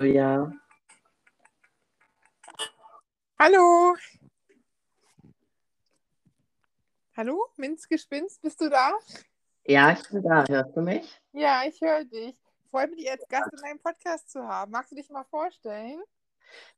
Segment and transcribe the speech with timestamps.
[0.00, 0.52] Ja.
[3.36, 3.96] Hallo.
[7.16, 8.92] Hallo, Minzgespinst, bist du da?
[9.64, 10.44] Ja, ich bin da.
[10.48, 11.20] Hörst du mich?
[11.32, 12.36] Ja, ich höre dich.
[12.70, 14.70] Freue mich, dich als Gast in meinem Podcast zu haben.
[14.70, 16.00] Magst du dich mal vorstellen?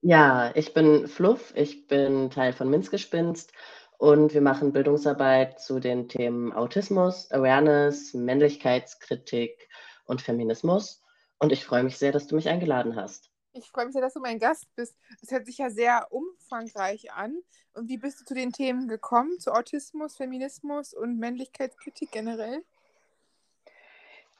[0.00, 3.52] Ja, ich bin Fluff, ich bin Teil von Minzgespinst
[3.98, 9.68] und wir machen Bildungsarbeit zu den Themen Autismus, Awareness, Männlichkeitskritik
[10.06, 11.02] und Feminismus.
[11.40, 13.30] Und ich freue mich sehr, dass du mich eingeladen hast.
[13.52, 14.94] Ich freue mich sehr, dass du mein Gast bist.
[15.20, 17.34] Das hört sich ja sehr umfangreich an.
[17.74, 19.40] Und wie bist du zu den Themen gekommen?
[19.40, 22.62] Zu Autismus, Feminismus und Männlichkeitskritik generell?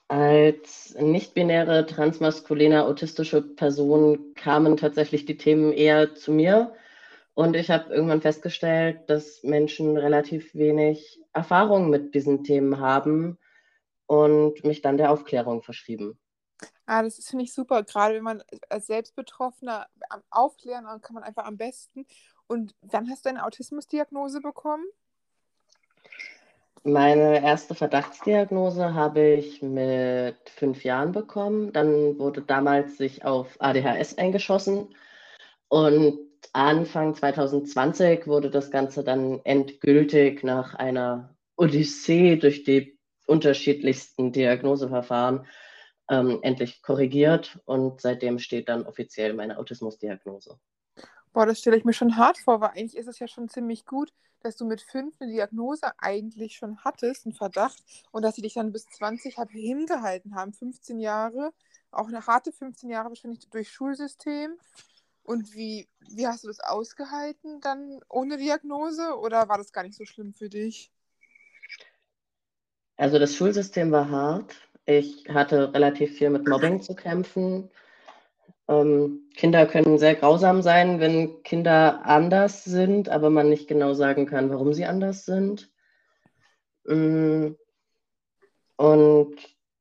[0.06, 6.74] Als nicht-binäre, transmaskuline, autistische Person kamen tatsächlich die Themen eher zu mir.
[7.34, 13.38] Und ich habe irgendwann festgestellt, dass Menschen relativ wenig Erfahrung mit diesen Themen haben
[14.06, 16.19] und mich dann der Aufklärung verschrieben.
[16.86, 17.82] Ah, das finde ich super.
[17.84, 19.86] Gerade wenn man als Selbstbetroffener
[20.30, 22.06] Aufklären kann man einfach am besten.
[22.46, 24.84] Und wann hast du eine Autismusdiagnose bekommen?
[26.82, 31.72] Meine erste Verdachtsdiagnose habe ich mit fünf Jahren bekommen.
[31.72, 34.88] Dann wurde damals sich auf ADHS eingeschossen.
[35.68, 36.18] Und
[36.52, 45.46] Anfang 2020 wurde das Ganze dann endgültig nach einer Odyssee durch die unterschiedlichsten Diagnoseverfahren
[46.10, 50.58] ähm, endlich korrigiert und seitdem steht dann offiziell meine Autismusdiagnose.
[51.32, 53.86] Boah, das stelle ich mir schon hart vor, weil eigentlich ist es ja schon ziemlich
[53.86, 57.78] gut, dass du mit fünf eine Diagnose eigentlich schon hattest, einen Verdacht,
[58.10, 61.52] und dass sie dich dann bis 20 hat hingehalten haben, 15 Jahre,
[61.92, 64.58] auch eine harte 15 Jahre wahrscheinlich durch Schulsystem.
[65.22, 69.94] Und wie, wie hast du das ausgehalten dann ohne Diagnose oder war das gar nicht
[69.94, 70.90] so schlimm für dich?
[72.96, 74.54] Also das Schulsystem war hart.
[74.90, 77.70] Ich hatte relativ viel mit Mobbing zu kämpfen.
[78.66, 84.26] Ähm, Kinder können sehr grausam sein, wenn Kinder anders sind, aber man nicht genau sagen
[84.26, 85.70] kann, warum sie anders sind.
[86.86, 87.50] Mm.
[88.78, 89.36] Und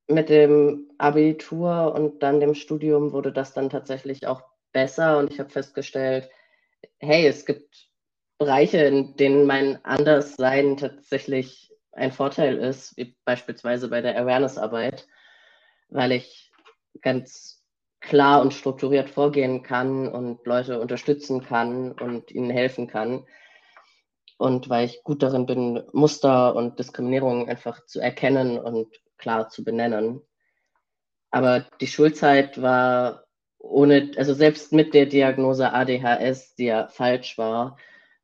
[0.08, 4.44] mit dem Abitur und dann dem Studium wurde das dann tatsächlich auch
[4.74, 6.30] besser und ich habe festgestellt,
[7.00, 7.90] hey, es gibt
[8.38, 15.08] Bereiche, in denen mein Anderssein tatsächlich ein Vorteil ist, wie beispielsweise bei der Awareness-Arbeit,
[15.90, 16.52] weil ich
[17.02, 17.64] ganz
[18.00, 23.26] klar und strukturiert vorgehen kann und Leute unterstützen kann und ihnen helfen kann.
[24.38, 29.64] Und weil ich gut darin bin, Muster und Diskriminierung einfach zu erkennen und klar zu
[29.66, 30.22] benennen.
[31.30, 33.26] Aber die Schulzeit war
[33.58, 37.78] ohne, also selbst mit der Diagnose ADHS, die ja falsch war,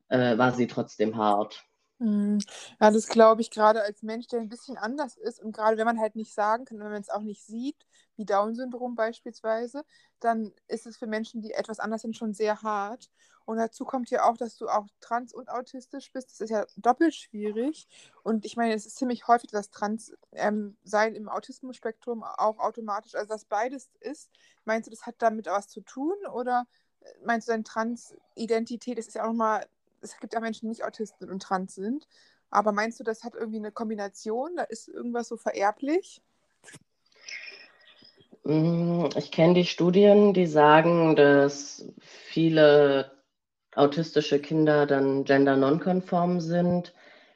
[0.08, 1.65] äh, war sie trotzdem hart.
[2.00, 2.38] Hm.
[2.78, 5.86] Ja, das glaube ich gerade als Mensch, der ein bisschen anders ist und gerade wenn
[5.86, 7.86] man halt nicht sagen kann, wenn man es auch nicht sieht,
[8.16, 9.82] wie Down-Syndrom beispielsweise,
[10.20, 13.10] dann ist es für Menschen, die etwas anders sind, schon sehr hart.
[13.46, 16.30] Und dazu kommt ja auch, dass du auch trans und autistisch bist.
[16.32, 17.86] Das ist ja doppelt schwierig.
[18.24, 20.76] Und ich meine, es ist ziemlich häufig, dass Trans ähm,
[21.14, 24.30] im Autismus-Spektrum auch automatisch, also dass beides ist.
[24.64, 26.14] Meinst du, das hat damit was zu tun?
[26.32, 26.66] Oder
[27.00, 29.64] äh, meinst du, deine Trans-Identität, das ist ja auch nochmal
[30.14, 32.06] es gibt ja Menschen, die nicht Autisten und trans sind.
[32.50, 34.56] Aber meinst du, das hat irgendwie eine Kombination?
[34.56, 36.22] Da ist irgendwas so vererblich?
[38.44, 43.12] Mm, ich kenne die Studien, die sagen, dass viele
[43.74, 46.94] autistische Kinder dann gender nonkonform sind.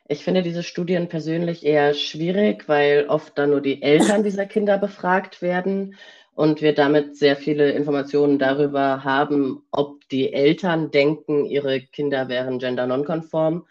[0.08, 4.78] Ich finde diese Studien persönlich eher schwierig, weil oft dann nur die Eltern dieser Kinder
[4.78, 5.96] befragt werden
[6.34, 12.58] und wir damit sehr viele Informationen darüber haben, ob die Eltern denken, ihre Kinder wären
[12.58, 13.66] gender nonkonform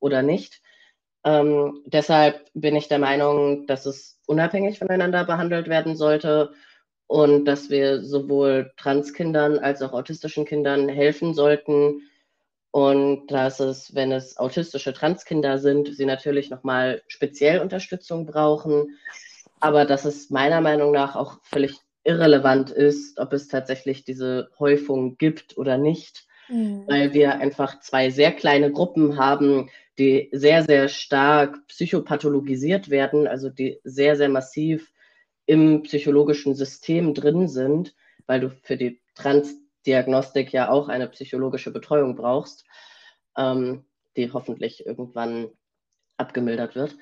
[0.00, 0.60] oder nicht.
[1.24, 6.52] Ähm, deshalb bin ich der Meinung, dass es unabhängig voneinander behandelt werden sollte
[7.06, 12.02] und dass wir sowohl Transkindern als auch autistischen Kindern helfen sollten
[12.70, 18.96] und dass es, wenn es autistische Transkinder sind, sie natürlich nochmal speziell Unterstützung brauchen,
[19.58, 25.16] aber dass es meiner Meinung nach auch völlig irrelevant ist, ob es tatsächlich diese Häufung
[25.18, 26.84] gibt oder nicht, mhm.
[26.86, 33.50] weil wir einfach zwei sehr kleine Gruppen haben, die sehr, sehr stark psychopathologisiert werden, also
[33.50, 34.90] die sehr, sehr massiv
[35.46, 37.94] im psychologischen System drin sind,
[38.26, 42.64] weil du für die Transdiagnostik ja auch eine psychologische Betreuung brauchst,
[43.36, 43.84] ähm,
[44.16, 45.48] die hoffentlich irgendwann
[46.16, 46.96] abgemildert wird.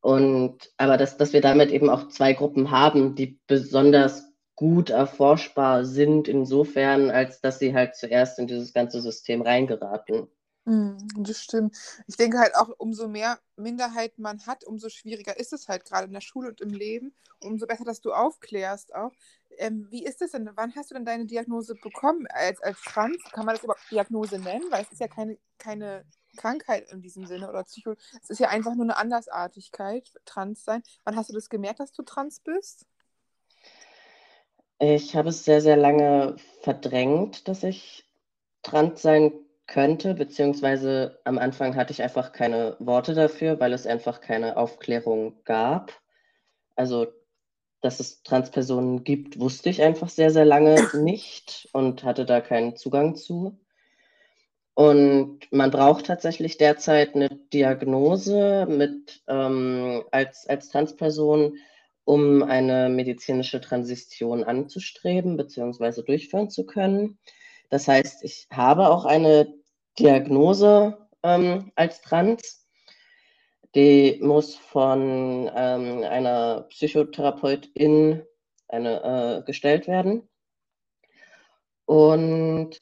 [0.00, 5.84] Und aber dass, dass wir damit eben auch zwei Gruppen haben, die besonders gut erforschbar
[5.84, 10.28] sind, insofern, als dass sie halt zuerst in dieses ganze System reingeraten.
[10.68, 11.74] Hm, das stimmt.
[12.06, 16.08] Ich denke halt auch, umso mehr Minderheiten man hat, umso schwieriger ist es halt gerade
[16.08, 17.14] in der Schule und im Leben.
[17.40, 19.12] Umso besser, dass du aufklärst auch.
[19.56, 20.50] Ähm, wie ist es denn?
[20.56, 23.16] Wann hast du denn deine Diagnose bekommen als, als Trans?
[23.32, 24.70] Kann man das überhaupt Diagnose nennen?
[24.70, 26.04] Weil es ist ja keine, keine
[26.36, 27.94] Krankheit in diesem Sinne oder Psycho.
[28.22, 30.82] Es ist ja einfach nur eine Andersartigkeit, trans sein.
[31.04, 32.84] Wann hast du das gemerkt, dass du trans bist?
[34.80, 38.04] Ich habe es sehr, sehr lange verdrängt, dass ich
[38.62, 39.32] trans sein
[39.68, 45.44] könnte, beziehungsweise am Anfang hatte ich einfach keine Worte dafür, weil es einfach keine Aufklärung
[45.44, 45.92] gab.
[46.74, 47.06] Also,
[47.80, 52.76] dass es Transpersonen gibt, wusste ich einfach sehr, sehr lange nicht und hatte da keinen
[52.76, 53.60] Zugang zu.
[54.74, 61.58] Und man braucht tatsächlich derzeit eine Diagnose mit, ähm, als, als Transperson,
[62.04, 66.02] um eine medizinische Transition anzustreben bzw.
[66.02, 67.18] durchführen zu können.
[67.68, 69.54] Das heißt, ich habe auch eine
[69.98, 72.66] Diagnose ähm, als Trans.
[73.74, 78.22] Die muss von ähm, einer Psychotherapeutin
[78.68, 80.28] eine, äh, gestellt werden.
[81.84, 82.80] Und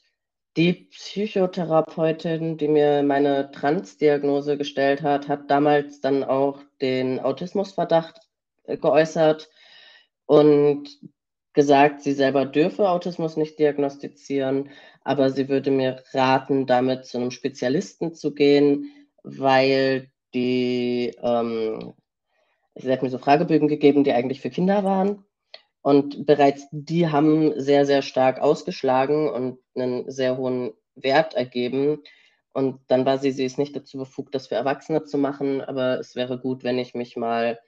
[0.57, 8.21] die Psychotherapeutin, die mir meine Trans-Diagnose gestellt hat, hat damals dann auch den Autismusverdacht
[8.65, 9.51] äh, geäußert
[10.27, 10.99] und
[11.57, 14.71] gesagt, sie selber dürfe Autismus nicht diagnostizieren,
[15.03, 18.93] aber sie würde mir raten, damit zu einem Spezialisten zu gehen,
[19.25, 21.95] weil die, ähm,
[22.77, 25.25] sie hat mir so Fragebögen gegeben, die eigentlich für Kinder waren.
[25.83, 32.03] Und bereits die haben sehr, sehr stark ausgeschlagen und einen sehr hohen Wert ergeben.
[32.53, 35.99] Und dann war sie, sie ist nicht dazu befugt, das für Erwachsene zu machen, aber
[36.01, 37.59] es wäre gut, wenn ich mich mal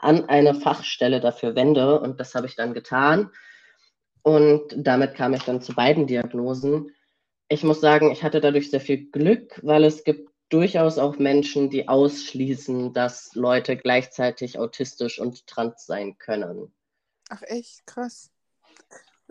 [0.00, 2.00] an eine Fachstelle dafür wende.
[2.00, 3.30] Und das habe ich dann getan.
[4.22, 6.94] Und damit kam ich dann zu beiden Diagnosen.
[7.48, 11.70] Ich muss sagen, ich hatte dadurch sehr viel Glück, weil es gibt durchaus auch Menschen,
[11.70, 16.72] die ausschließen, dass Leute gleichzeitig autistisch und trans sein können.
[17.28, 18.29] Ach echt, krass.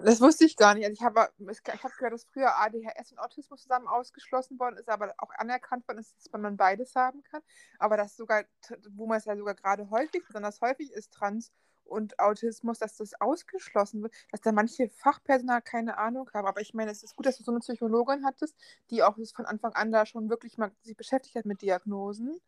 [0.04, 0.86] Das wusste ich gar nicht.
[0.86, 4.90] Also ich habe ich hab gehört, dass früher ADHS und Autismus zusammen ausgeschlossen worden ist,
[4.90, 7.42] aber auch anerkannt worden ist, dass man beides haben kann.
[7.80, 8.44] Aber das sogar,
[8.92, 11.52] wo man es ja sogar gerade häufig, besonders häufig ist, Trans
[11.84, 16.48] und Autismus, dass das ausgeschlossen wird, dass da manche Fachpersonal keine Ahnung haben.
[16.48, 18.56] Aber ich meine, es ist gut, dass du so eine Psychologin hattest,
[18.92, 22.40] die auch von Anfang an da schon wirklich mal sich beschäftigt hat mit Diagnosen.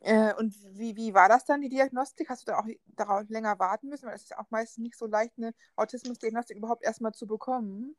[0.00, 2.28] Äh, und wie, wie war das dann, die Diagnostik?
[2.28, 2.66] Hast du da auch
[2.96, 4.06] darauf länger warten müssen?
[4.06, 7.96] Weil es ist ja auch meistens nicht so leicht, eine Autismusdiagnostik überhaupt erstmal zu bekommen.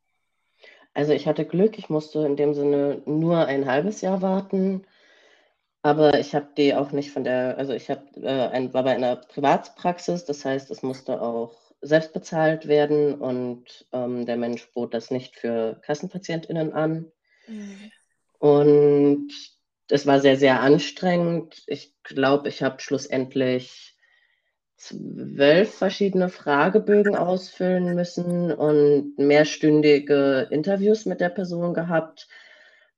[0.94, 4.86] Also ich hatte Glück, ich musste in dem Sinne nur ein halbes Jahr warten.
[5.82, 8.96] Aber ich habe die auch nicht von der, also ich hab, äh, ein, war bei
[8.96, 14.94] einer Privatpraxis, das heißt, es musste auch selbst bezahlt werden und ähm, der Mensch bot
[14.94, 17.10] das nicht für KassenpatientInnen an.
[17.48, 17.92] Mhm.
[18.40, 19.32] Und
[19.90, 21.64] es war sehr, sehr anstrengend.
[21.68, 23.96] Ich glaube, ich habe schlussendlich
[24.78, 32.30] zwölf verschiedene Fragebögen ausfüllen müssen und mehrstündige Interviews mit der Person gehabt,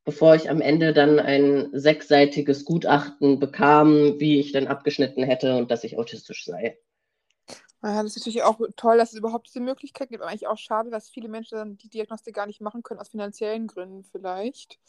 [0.04, 5.72] bevor ich am Ende dann ein sechsseitiges Gutachten bekam, wie ich denn abgeschnitten hätte und
[5.72, 6.78] dass ich autistisch sei.
[7.84, 10.22] Ja, das ist natürlich auch toll, dass es überhaupt diese Möglichkeit gibt.
[10.22, 13.10] Aber eigentlich auch schade, dass viele Menschen dann die Diagnostik gar nicht machen können, aus
[13.10, 14.80] finanziellen Gründen vielleicht.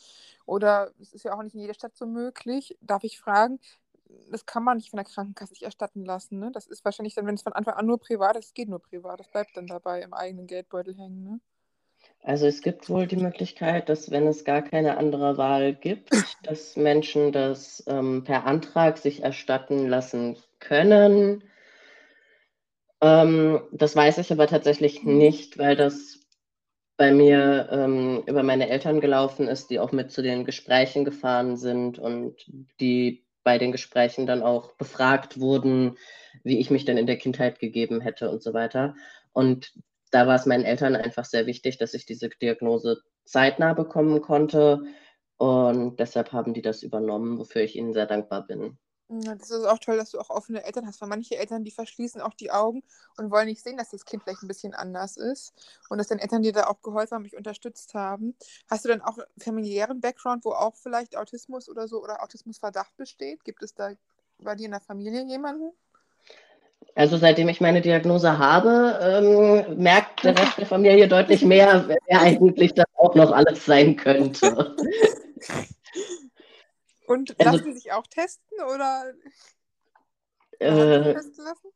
[0.44, 2.76] Oder es ist ja auch nicht in jeder Stadt so möglich.
[2.82, 3.58] Darf ich fragen,
[4.30, 6.38] das kann man nicht von der Krankenkasse sich erstatten lassen.
[6.38, 6.50] Ne?
[6.52, 8.80] Das ist wahrscheinlich dann, wenn es von Anfang an nur privat ist, es geht nur
[8.80, 9.20] privat.
[9.20, 11.24] Das bleibt dann dabei im eigenen Geldbeutel hängen.
[11.24, 11.40] Ne?
[12.22, 16.10] Also es gibt wohl die Möglichkeit, dass wenn es gar keine andere Wahl gibt,
[16.42, 21.42] dass Menschen das ähm, per Antrag sich erstatten lassen können.
[23.02, 25.18] Ähm, das weiß ich aber tatsächlich mhm.
[25.18, 26.20] nicht, weil das
[26.96, 31.56] bei mir ähm, über meine Eltern gelaufen ist, die auch mit zu den Gesprächen gefahren
[31.56, 32.46] sind und
[32.80, 35.96] die bei den Gesprächen dann auch befragt wurden,
[36.44, 38.94] wie ich mich denn in der Kindheit gegeben hätte und so weiter.
[39.32, 39.72] Und
[40.12, 44.82] da war es meinen Eltern einfach sehr wichtig, dass ich diese Diagnose zeitnah bekommen konnte.
[45.38, 48.78] Und deshalb haben die das übernommen, wofür ich ihnen sehr dankbar bin.
[49.20, 52.20] Das ist auch toll, dass du auch offene Eltern hast, weil manche Eltern, die verschließen
[52.22, 52.82] auch die Augen
[53.18, 55.52] und wollen nicht sehen, dass das Kind vielleicht ein bisschen anders ist
[55.90, 58.34] und dass deine Eltern dir da auch geholfen haben, mich unterstützt haben.
[58.70, 63.44] Hast du dann auch familiären Background, wo auch vielleicht Autismus oder so oder Autismusverdacht besteht?
[63.44, 63.90] Gibt es da
[64.38, 65.72] bei dir in der Familie jemanden?
[66.94, 72.20] Also seitdem ich meine Diagnose habe, ähm, merkt der Rest der Familie deutlich mehr, wer
[72.20, 74.76] eigentlich das auch noch alles sein könnte.
[77.12, 79.12] Und also, lassen Sie sich auch testen oder
[80.58, 81.68] äh, testen lassen?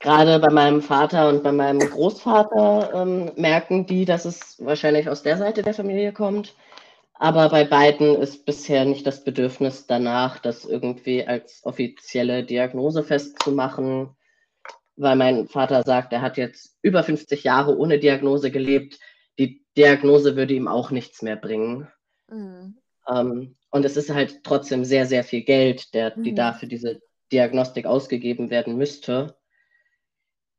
[0.00, 5.22] Gerade bei meinem Vater und bei meinem Großvater ähm, merken die, dass es wahrscheinlich aus
[5.22, 6.56] der Seite der Familie kommt.
[7.14, 14.16] Aber bei beiden ist bisher nicht das Bedürfnis danach, das irgendwie als offizielle Diagnose festzumachen,
[14.96, 18.98] weil mein Vater sagt, er hat jetzt über 50 Jahre ohne Diagnose gelebt.
[19.38, 21.88] Die Diagnose würde ihm auch nichts mehr bringen.
[22.28, 22.78] Mhm.
[23.08, 26.36] Ähm, und es ist halt trotzdem sehr, sehr viel Geld, der, die mhm.
[26.36, 27.00] da für diese
[27.32, 29.36] Diagnostik ausgegeben werden müsste.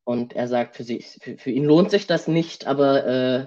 [0.04, 3.46] Und er sagt, für, sie, für, für ihn lohnt sich das nicht, aber äh,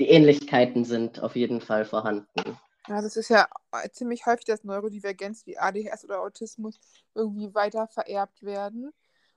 [0.00, 2.58] die Ähnlichkeiten sind auf jeden Fall vorhanden.
[2.88, 3.48] Ja, das ist ja
[3.92, 6.80] ziemlich häufig, dass Neurodivergenz wie ADHS oder Autismus
[7.14, 8.92] irgendwie weiter vererbt werden.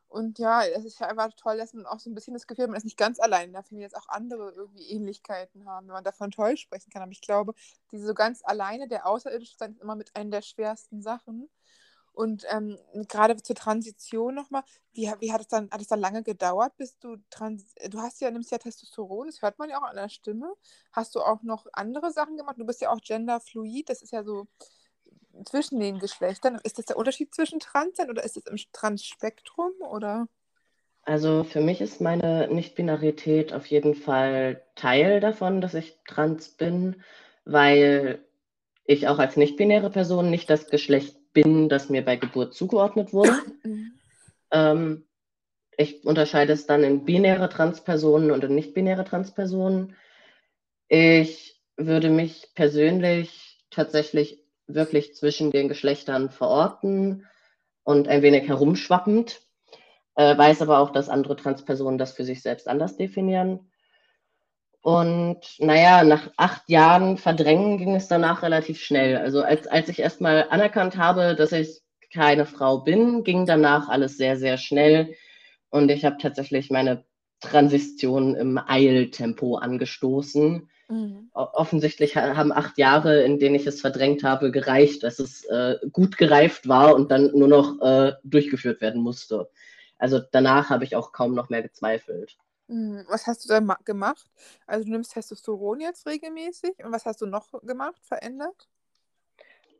[0.09, 2.63] Und ja, es ist ja einfach toll, dass man auch so ein bisschen das Gefühl
[2.63, 3.53] hat, man ist nicht ganz allein.
[3.53, 7.03] Da finden jetzt auch andere irgendwie Ähnlichkeiten haben, wenn man davon toll sprechen kann.
[7.03, 7.53] Aber ich glaube,
[7.91, 11.47] diese so ganz alleine, der außerirdische sein, ist immer mit einer der schwersten Sachen.
[12.11, 14.63] Und ähm, gerade zur Transition nochmal,
[14.93, 18.19] wie, wie hat es dann, hat es dann lange gedauert, bis du trans du hast
[18.19, 20.53] ja, nimmst ja Testosteron, das hört man ja auch an der Stimme.
[20.91, 22.57] Hast du auch noch andere Sachen gemacht?
[22.57, 24.47] Du bist ja auch genderfluid, das ist ja so
[25.45, 26.59] zwischen den Geschlechtern.
[26.63, 30.27] Ist das der Unterschied zwischen Trans sein oder ist es im Transspektrum oder?
[31.03, 37.03] Also für mich ist meine Nichtbinarität auf jeden Fall Teil davon, dass ich trans bin,
[37.45, 38.23] weil
[38.83, 43.33] ich auch als nichtbinäre Person nicht das Geschlecht bin, das mir bei Geburt zugeordnet wurde.
[43.63, 43.91] Mhm.
[44.51, 45.05] Ähm,
[45.77, 49.95] ich unterscheide es dann in binäre Transpersonen und in nicht-binäre Transpersonen.
[50.87, 57.25] Ich würde mich persönlich tatsächlich wirklich zwischen den Geschlechtern verorten
[57.83, 59.41] und ein wenig herumschwappend,
[60.15, 63.71] äh, weiß aber auch, dass andere Transpersonen das für sich selbst anders definieren.
[64.81, 69.17] Und naja, nach acht Jahren Verdrängen ging es danach relativ schnell.
[69.17, 71.81] Also als, als ich erstmal anerkannt habe, dass ich
[72.13, 75.15] keine Frau bin, ging danach alles sehr, sehr schnell.
[75.69, 77.05] Und ich habe tatsächlich meine
[77.41, 80.69] Transition im Eiltempo angestoßen.
[80.89, 81.29] Mhm.
[81.33, 86.17] Offensichtlich haben acht Jahre, in denen ich es verdrängt habe, gereicht, dass es äh, gut
[86.17, 89.49] gereift war und dann nur noch äh, durchgeführt werden musste.
[89.99, 92.37] Also danach habe ich auch kaum noch mehr gezweifelt.
[92.67, 93.05] Mhm.
[93.07, 94.25] Was hast du da gemacht?
[94.65, 98.67] Also du nimmst Testosteron jetzt regelmäßig und was hast du noch gemacht, verändert?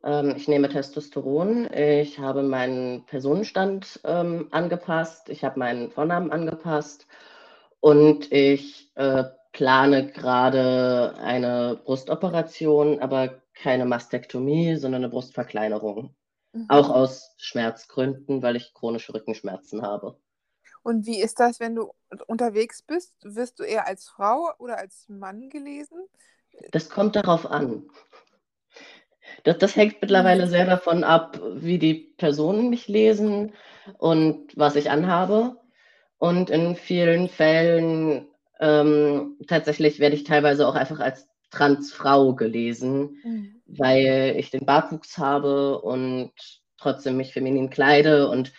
[0.02, 7.06] Ähm, ich nehme Testosteron, ich habe meinen Personenstand ähm, angepasst, ich habe meinen Vornamen angepasst
[7.80, 16.14] und ich äh, plane gerade eine Brustoperation, aber keine Mastektomie, sondern eine Brustverkleinerung.
[16.52, 16.66] Mhm.
[16.68, 20.18] Auch aus Schmerzgründen, weil ich chronische Rückenschmerzen habe.
[20.82, 21.92] Und wie ist das, wenn du
[22.26, 23.14] unterwegs bist?
[23.22, 25.98] Wirst du eher als Frau oder als Mann gelesen?
[26.72, 27.88] Das kommt darauf an.
[29.44, 30.50] Das, das hängt mittlerweile mhm.
[30.50, 33.52] sehr davon ab, wie die Personen mich lesen
[33.98, 35.56] und was ich anhabe.
[36.18, 38.29] Und in vielen Fällen
[38.60, 43.62] ähm, tatsächlich werde ich teilweise auch einfach als Transfrau gelesen, mhm.
[43.66, 46.32] weil ich den Bartwuchs habe und
[46.76, 48.52] trotzdem mich feminin kleide und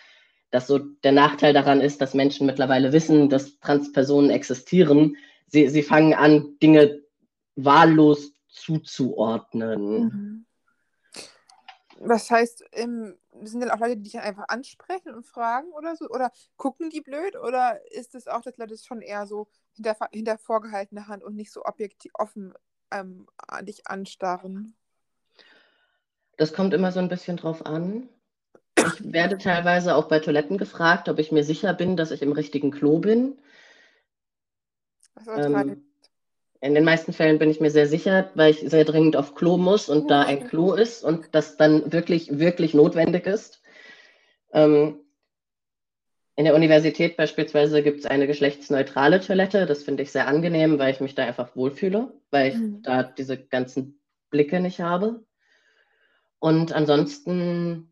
[0.50, 5.16] dass so der Nachteil daran ist, dass Menschen mittlerweile wissen, dass Transpersonen existieren.
[5.48, 7.02] Sie, sie fangen an, Dinge
[7.56, 10.04] wahllos zuzuordnen.
[10.04, 10.46] Mhm.
[12.00, 13.16] Was heißt, im,
[13.50, 16.10] sind denn auch Leute, die dich einfach ansprechen und fragen oder so?
[16.10, 17.36] Oder gucken die blöd?
[17.36, 21.36] Oder ist es auch, dass Leute es schon eher so hinter, hinter vorgehaltener Hand und
[21.36, 22.54] nicht so objektiv offen
[22.92, 23.28] ähm,
[23.64, 24.76] dich anstarren?
[26.38, 28.10] Das kommt immer so ein bisschen drauf an.
[28.78, 32.32] Ich werde teilweise auch bei Toiletten gefragt, ob ich mir sicher bin, dass ich im
[32.32, 33.40] richtigen Klo bin.
[35.28, 35.91] Ähm,
[36.62, 39.58] in den meisten Fällen bin ich mir sehr sicher, weil ich sehr dringend auf Klo
[39.58, 43.64] muss und da ein Klo ist und das dann wirklich, wirklich notwendig ist.
[44.54, 45.00] Ähm,
[46.36, 49.66] in der Universität beispielsweise gibt es eine geschlechtsneutrale Toilette.
[49.66, 52.84] Das finde ich sehr angenehm, weil ich mich da einfach wohlfühle, weil ich mhm.
[52.84, 54.00] da diese ganzen
[54.30, 55.24] Blicke nicht habe.
[56.40, 57.92] Und ansonsten,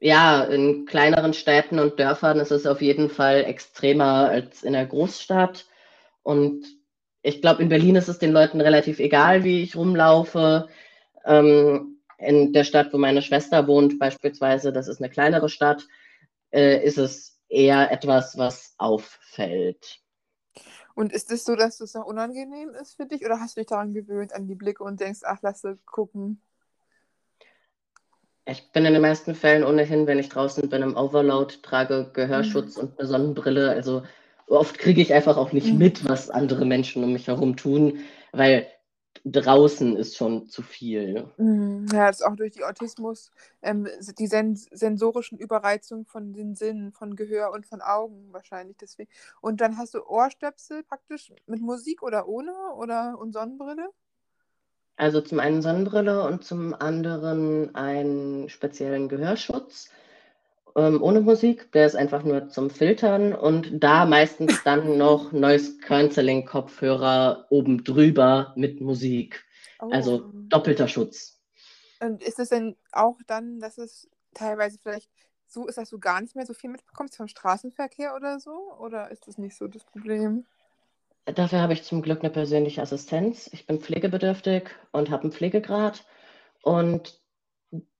[0.00, 4.86] ja, in kleineren Städten und Dörfern ist es auf jeden Fall extremer als in der
[4.86, 5.66] Großstadt.
[6.22, 6.64] Und
[7.24, 10.68] ich glaube, in Berlin ist es den Leuten relativ egal, wie ich rumlaufe.
[11.24, 15.88] Ähm, in der Stadt, wo meine Schwester wohnt, beispielsweise, das ist eine kleinere Stadt,
[16.52, 20.00] äh, ist es eher etwas, was auffällt.
[20.94, 23.68] Und ist es so, dass es noch unangenehm ist für dich oder hast du dich
[23.68, 26.42] daran gewöhnt, an die Blicke und denkst, ach, lass gucken?
[28.44, 32.76] Ich bin in den meisten Fällen ohnehin, wenn ich draußen bin, im Overload, trage Gehörschutz
[32.76, 32.82] mhm.
[32.82, 33.70] und eine Sonnenbrille.
[33.70, 34.02] Also
[34.46, 35.78] oft kriege ich einfach auch nicht mhm.
[35.78, 38.00] mit, was andere Menschen um mich herum tun,
[38.32, 38.66] weil
[39.24, 41.28] draußen ist schon zu viel.
[41.38, 41.86] Mhm.
[41.92, 43.30] Ja, das ist auch durch die Autismus,
[43.62, 49.10] ähm, die sens sensorischen Überreizungen von den Sinnen, von Gehör und von Augen wahrscheinlich deswegen.
[49.40, 53.88] Und dann hast du Ohrstöpsel praktisch mit Musik oder ohne oder und Sonnenbrille?
[54.96, 59.90] Also zum einen Sonnenbrille und zum anderen einen speziellen Gehörschutz
[60.76, 61.70] ähm, ohne Musik.
[61.72, 67.84] Der ist einfach nur zum Filtern und da meistens dann noch Noise Cancelling Kopfhörer oben
[67.84, 69.44] drüber mit Musik.
[69.80, 69.90] Oh.
[69.90, 71.40] Also doppelter Schutz.
[72.00, 75.10] Und ist es denn auch dann, dass es teilweise vielleicht
[75.46, 78.74] so ist, dass du gar nicht mehr so viel mitbekommst vom Straßenverkehr oder so?
[78.78, 80.44] Oder ist das nicht so das Problem?
[81.26, 83.48] Dafür habe ich zum Glück eine persönliche Assistenz.
[83.52, 86.04] Ich bin pflegebedürftig und habe einen Pflegegrad
[86.62, 87.18] und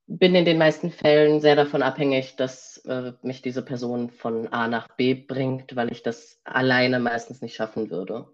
[0.07, 4.67] bin in den meisten Fällen sehr davon abhängig, dass äh, mich diese Person von A
[4.67, 8.27] nach B bringt, weil ich das alleine meistens nicht schaffen würde.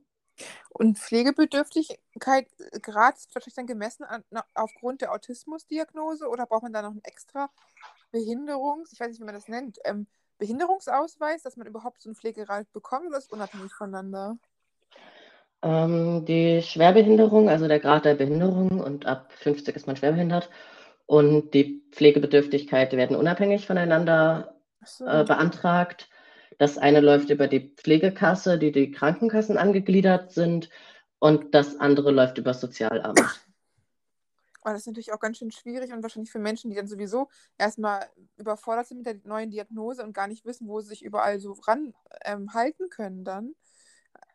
[0.70, 6.64] Und Pflegebedürftigkeit äh, Grad ist wahrscheinlich dann gemessen an, na, aufgrund der Autismusdiagnose oder braucht
[6.64, 7.50] man da noch einen extra
[8.12, 12.16] Behinderungs, ich weiß nicht, wie man das nennt, ähm, Behinderungsausweis, dass man überhaupt so einen
[12.16, 14.38] Pflegegrad bekommt oder ist unabhängig voneinander?
[15.62, 20.50] Ähm, die Schwerbehinderung, also der Grad der Behinderung und ab 50 ist man schwerbehindert
[21.12, 25.06] und die Pflegebedürftigkeit werden unabhängig voneinander so.
[25.06, 26.10] äh, beantragt.
[26.58, 30.70] Das eine läuft über die Pflegekasse, die die Krankenkassen angegliedert sind
[31.20, 33.20] und das andere läuft über das Sozialamt.
[34.62, 37.28] Aber das ist natürlich auch ganz schön schwierig und wahrscheinlich für Menschen, die dann sowieso
[37.58, 38.06] erstmal
[38.38, 41.58] überfordert sind mit der neuen Diagnose und gar nicht wissen, wo sie sich überall so
[41.68, 43.54] ranhalten ähm, können dann.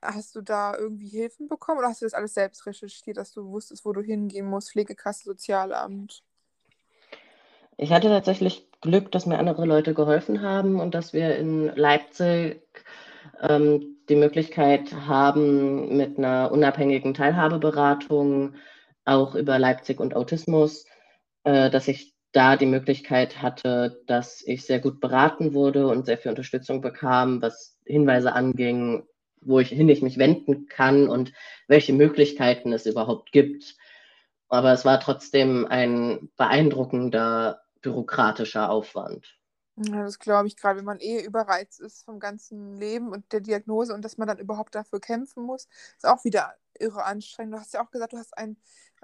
[0.03, 3.47] Hast du da irgendwie Hilfen bekommen oder hast du das alles selbst recherchiert, dass du
[3.47, 6.23] wusstest, wo du hingehen musst, Pflegekasse, Sozialamt?
[7.79, 12.63] Ich hatte tatsächlich Glück, dass mir andere Leute geholfen haben und dass wir in Leipzig
[13.41, 18.55] ähm, die Möglichkeit haben, mit einer unabhängigen Teilhabeberatung
[19.05, 20.87] auch über Leipzig und Autismus,
[21.45, 26.19] äh, dass ich da die Möglichkeit hatte, dass ich sehr gut beraten wurde und sehr
[26.19, 29.07] viel Unterstützung bekam, was Hinweise anging,
[29.41, 31.33] wohin ich mich wenden kann und
[31.69, 33.77] welche Möglichkeiten es überhaupt gibt.
[34.49, 39.39] Aber es war trotzdem ein beeindruckender bürokratischer Aufwand.
[39.77, 43.41] Ja, das glaube ich, gerade wenn man eh überreizt ist vom ganzen Leben und der
[43.41, 47.55] Diagnose und dass man dann überhaupt dafür kämpfen muss, ist auch wieder irre anstrengend.
[47.55, 48.57] Du hast ja auch gesagt, du hast einen,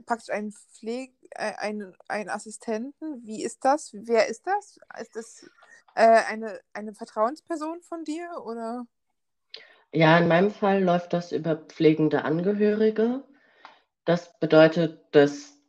[0.05, 3.25] praktisch einen Pflege, äh, einen, einen Assistenten.
[3.25, 3.91] Wie ist das?
[3.93, 4.79] Wer ist das?
[5.01, 5.51] Ist das
[5.95, 8.87] äh, eine, eine Vertrauensperson von dir oder?
[9.93, 13.23] Ja, in meinem Fall läuft das über pflegende Angehörige.
[14.07, 15.62] Das bedeutet, dass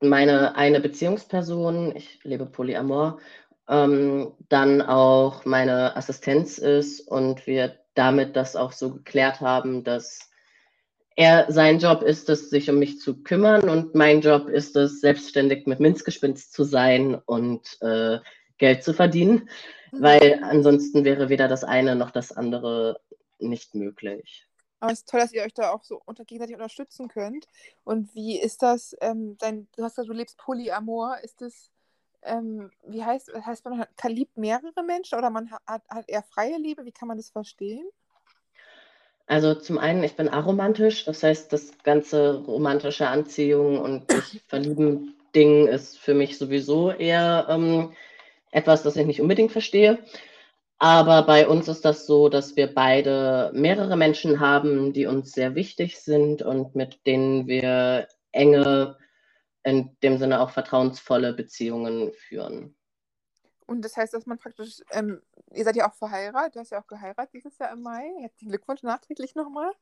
[0.00, 3.18] meine eine Beziehungsperson, ich lebe polyamor,
[3.68, 10.30] ähm, dann auch meine Assistenz ist und wir damit das auch so geklärt haben, dass
[11.16, 15.00] er sein Job ist es, sich um mich zu kümmern und mein Job ist es,
[15.00, 18.18] selbstständig mit Minzgespinst zu sein und äh,
[18.58, 19.48] Geld zu verdienen,
[19.92, 20.02] mhm.
[20.02, 23.00] weil ansonsten wäre weder das eine noch das andere
[23.38, 24.46] nicht möglich.
[24.80, 27.46] Aber es ist toll, dass ihr euch da auch so unter gegenseitig unterstützen könnt.
[27.84, 31.70] Und wie ist das, ähm, dein, du hast gesagt, du lebst Polyamor, ist das,
[32.22, 36.58] ähm, wie heißt, heißt man, hat, liebt mehrere Menschen oder man hat, hat eher freie
[36.58, 36.84] Liebe?
[36.84, 37.86] Wie kann man das verstehen?
[39.26, 45.14] Also zum einen, ich bin aromantisch, das heißt, das ganze romantische Anziehung und sich verlieben
[45.34, 47.92] Ding ist für mich sowieso eher ähm,
[48.52, 49.98] etwas, das ich nicht unbedingt verstehe.
[50.78, 55.54] Aber bei uns ist das so, dass wir beide mehrere Menschen haben, die uns sehr
[55.54, 58.98] wichtig sind und mit denen wir enge,
[59.62, 62.76] in dem Sinne auch vertrauensvolle Beziehungen führen.
[63.66, 65.20] Und das heißt, dass man praktisch, ähm,
[65.52, 68.50] ihr seid ja auch verheiratet, du hast ja auch geheiratet dieses Jahr im Mai, herzlichen
[68.50, 69.72] Glückwunsch nachträglich nochmal,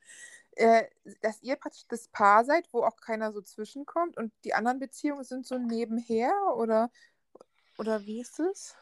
[0.52, 0.84] äh,
[1.20, 5.24] dass ihr praktisch das Paar seid, wo auch keiner so zwischenkommt und die anderen Beziehungen
[5.24, 6.90] sind so nebenher oder,
[7.76, 8.74] oder wie ist es?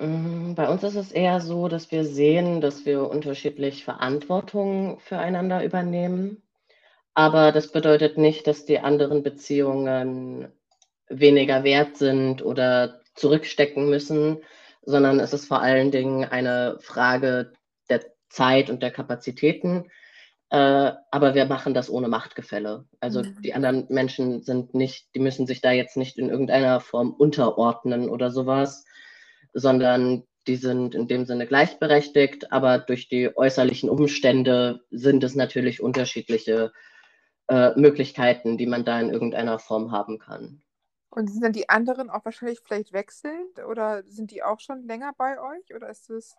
[0.00, 5.62] Mm, bei uns ist es eher so, dass wir sehen, dass wir unterschiedlich Verantwortung füreinander
[5.62, 6.42] übernehmen.
[7.14, 10.48] Aber das bedeutet nicht, dass die anderen Beziehungen
[11.08, 14.38] weniger wert sind oder zurückstecken müssen,
[14.82, 17.52] sondern es ist vor allen Dingen eine Frage
[17.90, 19.90] der Zeit und der Kapazitäten.
[20.48, 22.86] Äh, aber wir machen das ohne Machtgefälle.
[23.00, 23.42] Also mhm.
[23.42, 28.08] die anderen Menschen sind nicht, die müssen sich da jetzt nicht in irgendeiner Form unterordnen
[28.08, 28.84] oder sowas,
[29.52, 35.82] sondern die sind in dem Sinne gleichberechtigt, aber durch die äußerlichen Umstände sind es natürlich
[35.82, 36.72] unterschiedliche
[37.48, 40.62] äh, Möglichkeiten, die man da in irgendeiner Form haben kann.
[41.10, 45.12] Und sind dann die anderen auch wahrscheinlich vielleicht wechselnd oder sind die auch schon länger
[45.18, 45.74] bei euch?
[45.74, 46.36] Oder ist es,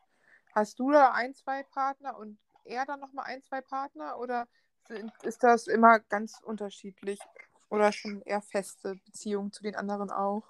[0.56, 4.18] hast du da ein, zwei Partner und er dann nochmal ein, zwei Partner?
[4.18, 4.48] Oder
[4.88, 7.20] sind, ist das immer ganz unterschiedlich
[7.70, 10.44] oder schon eher feste Beziehungen zu den anderen auch?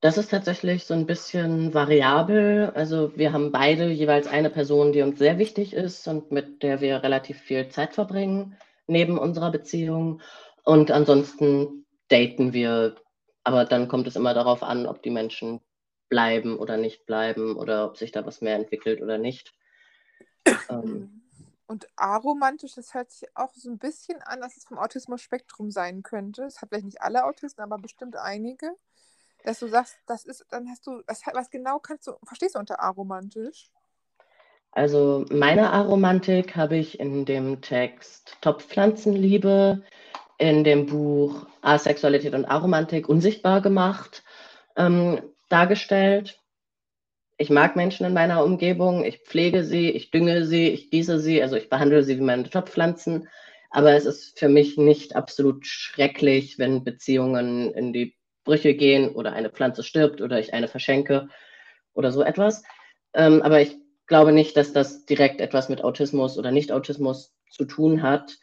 [0.00, 2.70] Das ist tatsächlich so ein bisschen variabel.
[2.74, 6.80] Also wir haben beide jeweils eine Person, die uns sehr wichtig ist und mit der
[6.80, 8.56] wir relativ viel Zeit verbringen.
[8.90, 10.22] neben unserer Beziehung.
[10.64, 12.96] Und ansonsten daten wir.
[13.44, 15.60] Aber dann kommt es immer darauf an, ob die Menschen
[16.08, 19.52] bleiben oder nicht bleiben oder ob sich da was mehr entwickelt oder nicht.
[20.70, 21.22] ähm.
[21.66, 26.02] Und aromantisch, das hört sich auch so ein bisschen an, dass es vom Autismus-Spektrum sein
[26.02, 26.44] könnte.
[26.44, 28.72] Es hat vielleicht nicht alle Autisten, aber bestimmt einige.
[29.44, 32.58] Dass du sagst, das ist, dann hast du, was, was genau kannst du, verstehst du
[32.58, 33.70] unter aromantisch?
[34.72, 39.82] Also meine Aromantik habe ich in dem Text Topfpflanzenliebe,
[40.38, 44.22] in dem Buch Asexualität und Aromantik unsichtbar gemacht,
[44.76, 46.40] ähm, dargestellt.
[47.38, 51.42] Ich mag Menschen in meiner Umgebung, ich pflege sie, ich dünge sie, ich gieße sie,
[51.42, 53.28] also ich behandle sie wie meine Topfpflanzen.
[53.70, 58.17] Aber es ist für mich nicht absolut schrecklich, wenn Beziehungen in die
[58.48, 61.28] Brüche gehen oder eine Pflanze stirbt oder ich eine verschenke
[61.92, 62.62] oder so etwas.
[63.12, 68.00] Ähm, aber ich glaube nicht, dass das direkt etwas mit Autismus oder Nicht-Autismus zu tun
[68.02, 68.38] hat,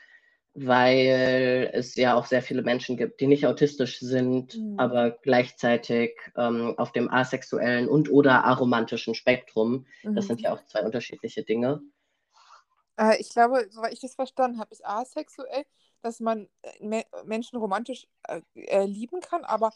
[0.54, 4.80] weil es ja auch sehr viele Menschen gibt, die nicht autistisch sind, mhm.
[4.80, 9.88] aber gleichzeitig ähm, auf dem asexuellen und oder aromantischen Spektrum.
[10.04, 10.16] Mhm.
[10.16, 11.82] Das sind ja auch zwei unterschiedliche Dinge.
[12.98, 15.66] Äh, ich glaube, soweit ich das verstanden habe, ist asexuell,
[16.02, 19.72] dass man äh, Menschen romantisch äh, äh, lieben kann, aber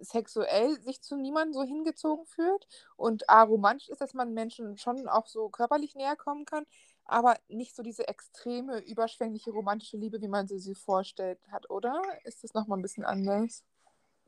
[0.00, 2.66] sexuell sich zu niemandem so hingezogen fühlt.
[2.96, 6.64] Und aromantisch ist, dass man Menschen schon auch so körperlich näher kommen kann,
[7.04, 12.00] aber nicht so diese extreme, überschwängliche romantische Liebe, wie man sie sich vorstellt hat, oder?
[12.24, 13.64] Ist das nochmal ein bisschen anders?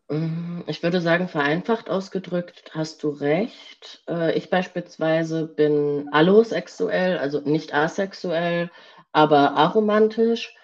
[0.09, 4.03] Mm, ich würde sagen, vereinfacht ausgedrückt hast du recht.
[4.09, 8.71] Äh, ich beispielsweise bin allosexuell, also nicht asexuell,
[9.13, 10.55] aber aromantisch.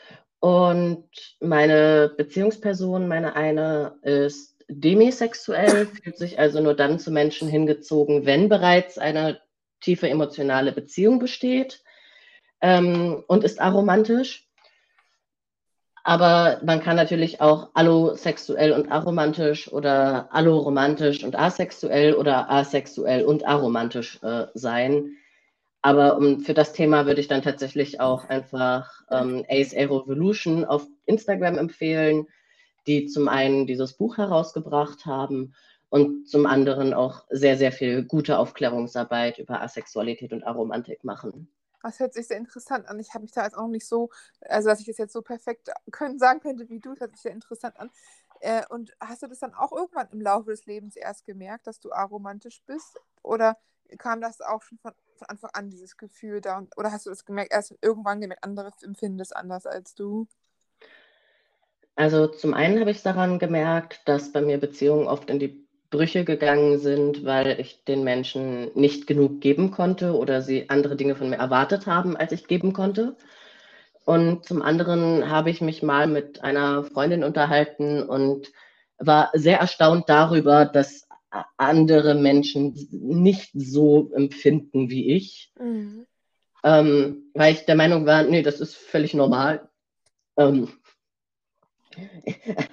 [0.41, 1.09] Und
[1.41, 8.49] meine Beziehungsperson, meine eine, ist demisexuell, fühlt sich also nur dann zu Menschen hingezogen, wenn
[8.49, 9.41] bereits eine
[9.81, 11.83] tiefe emotionale Beziehung besteht
[12.61, 14.47] ähm, und ist aromantisch.
[16.03, 23.47] Aber man kann natürlich auch allosexuell und aromantisch oder alloromantisch und asexuell oder asexuell und
[23.47, 25.17] aromantisch äh, sein.
[25.83, 30.65] Aber um, für das Thema würde ich dann tatsächlich auch einfach ähm, Ace A Revolution
[30.65, 32.27] auf Instagram empfehlen
[32.87, 35.55] die zum einen dieses Buch herausgebracht haben
[35.89, 41.53] und zum anderen auch sehr, sehr viel gute Aufklärungsarbeit über Asexualität und Aromantik machen.
[41.83, 43.01] Das hört sich sehr interessant an.
[43.01, 44.11] Ich habe mich da jetzt auch nicht so,
[44.43, 47.23] also dass ich das jetzt so perfekt können, sagen könnte wie du, das hört sich
[47.23, 47.91] sehr interessant an.
[48.41, 51.81] Äh, und hast du das dann auch irgendwann im Laufe des Lebens erst gemerkt, dass
[51.81, 53.01] du aromantisch bist?
[53.23, 53.57] Oder
[53.99, 56.67] kam das auch schon von, von Anfang an, dieses Gefühl da?
[56.77, 60.29] Oder hast du das gemerkt, erst irgendwann gemerkt, andere empfinden das anders als du?
[62.01, 66.25] Also zum einen habe ich daran gemerkt, dass bei mir Beziehungen oft in die Brüche
[66.25, 71.29] gegangen sind, weil ich den Menschen nicht genug geben konnte oder sie andere Dinge von
[71.29, 73.17] mir erwartet haben, als ich geben konnte.
[74.07, 78.51] Und zum anderen habe ich mich mal mit einer Freundin unterhalten und
[78.97, 81.07] war sehr erstaunt darüber, dass
[81.59, 85.53] andere Menschen nicht so empfinden wie ich.
[85.61, 86.07] Mhm.
[86.65, 89.69] Ähm, weil ich der Meinung war, nee, das ist völlig normal.
[90.39, 90.69] Ähm,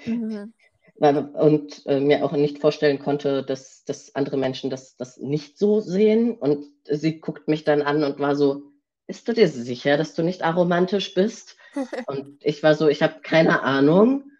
[0.05, 0.53] Mhm.
[0.99, 5.79] Und äh, mir auch nicht vorstellen konnte, dass, dass andere Menschen das, das nicht so
[5.79, 6.35] sehen.
[6.35, 8.63] Und sie guckt mich dann an und war so,
[9.05, 11.55] bist du dir sicher, dass du nicht aromantisch bist?
[12.07, 14.31] und ich war so, ich habe keine Ahnung.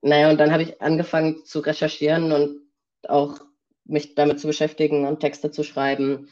[0.00, 2.60] Naja, und dann habe ich angefangen zu recherchieren und
[3.08, 3.40] auch
[3.84, 6.28] mich damit zu beschäftigen und Texte zu schreiben.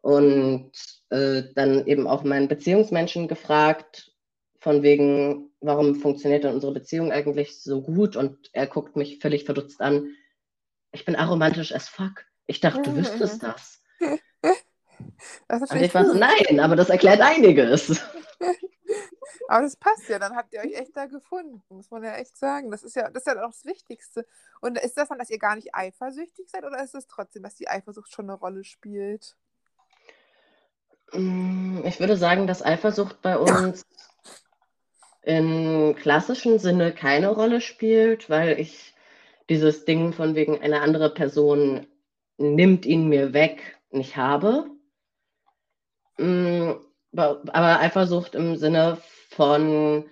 [0.00, 0.72] Und
[1.10, 4.12] äh, dann eben auch meinen Beziehungsmenschen gefragt,
[4.58, 8.16] von wegen, warum funktioniert denn unsere Beziehung eigentlich so gut?
[8.16, 10.14] Und er guckt mich völlig verdutzt an.
[10.92, 12.24] Ich bin aromantisch as fuck.
[12.46, 13.82] Ich dachte, du wüsstest das.
[15.48, 18.00] das und ich war so, nein, aber das erklärt einiges.
[19.48, 22.36] Aber das passt ja, dann habt ihr euch echt da gefunden, muss man ja echt
[22.36, 22.70] sagen.
[22.70, 24.26] Das ist ja das, ist ja auch das Wichtigste.
[24.60, 27.54] Und ist das dann, dass ihr gar nicht eifersüchtig seid oder ist es trotzdem, dass
[27.54, 29.36] die Eifersucht schon eine Rolle spielt?
[31.12, 33.86] Mm, ich würde sagen, dass Eifersucht bei uns
[35.28, 38.94] im klassischen Sinne keine Rolle spielt, weil ich
[39.50, 41.86] dieses Ding von wegen eine andere Person
[42.38, 44.70] nimmt ihn mir weg nicht habe.
[46.16, 46.70] Mm,
[47.14, 48.96] aber Eifersucht im Sinne
[49.28, 50.06] von,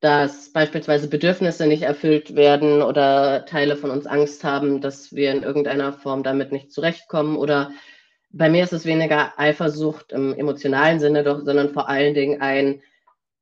[0.00, 5.44] dass beispielsweise Bedürfnisse nicht erfüllt werden oder Teile von uns Angst haben, dass wir in
[5.44, 7.38] irgendeiner Form damit nicht zurechtkommen.
[7.38, 7.70] Oder
[8.28, 12.82] bei mir ist es weniger Eifersucht im emotionalen Sinne, doch, sondern vor allen Dingen ein,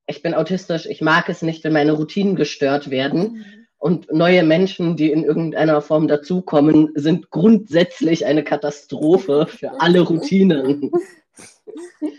[0.07, 3.67] ich bin autistisch, ich mag es nicht, wenn meine Routinen gestört werden.
[3.79, 10.91] Und neue Menschen, die in irgendeiner Form dazukommen, sind grundsätzlich eine Katastrophe für alle Routinen.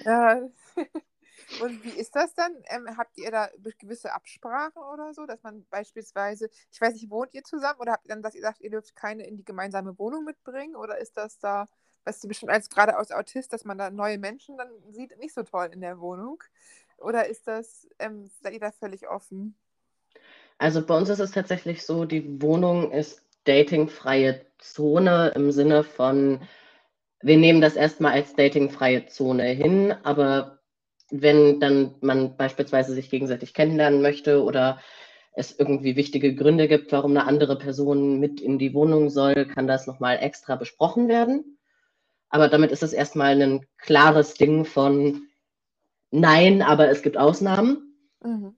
[0.03, 0.41] Ja,
[1.61, 2.51] Und wie ist das dann?
[2.65, 7.33] Ähm, habt ihr da gewisse Absprachen oder so, dass man beispielsweise, ich weiß nicht, wohnt
[7.33, 9.97] ihr zusammen oder habt ihr dann, dass ihr sagt, ihr dürft keine in die gemeinsame
[9.97, 10.75] Wohnung mitbringen?
[10.75, 11.67] Oder ist das da,
[12.05, 15.33] weißt du, bestimmt als gerade als Autist, dass man da neue Menschen dann sieht, nicht
[15.33, 16.43] so toll in der Wohnung?
[16.97, 19.55] Oder ist das, ähm, seid ihr da völlig offen?
[20.57, 26.41] Also bei uns ist es tatsächlich so, die Wohnung ist datingfreie Zone im Sinne von,
[27.21, 30.59] wir nehmen das erstmal als datingfreie Zone hin, aber
[31.11, 34.79] wenn dann man beispielsweise sich gegenseitig kennenlernen möchte oder
[35.33, 39.67] es irgendwie wichtige Gründe gibt, warum eine andere Person mit in die Wohnung soll, kann
[39.67, 41.57] das nochmal extra besprochen werden.
[42.29, 45.27] Aber damit ist es erstmal ein klares Ding von
[46.15, 47.93] Nein, aber es gibt Ausnahmen.
[48.23, 48.55] Mhm.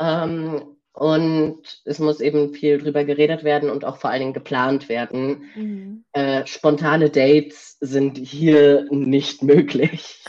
[0.00, 4.88] Ähm, und es muss eben viel drüber geredet werden und auch vor allen Dingen geplant
[4.88, 5.50] werden.
[5.54, 6.04] Mhm.
[6.12, 10.24] Äh, spontane Dates sind hier nicht möglich.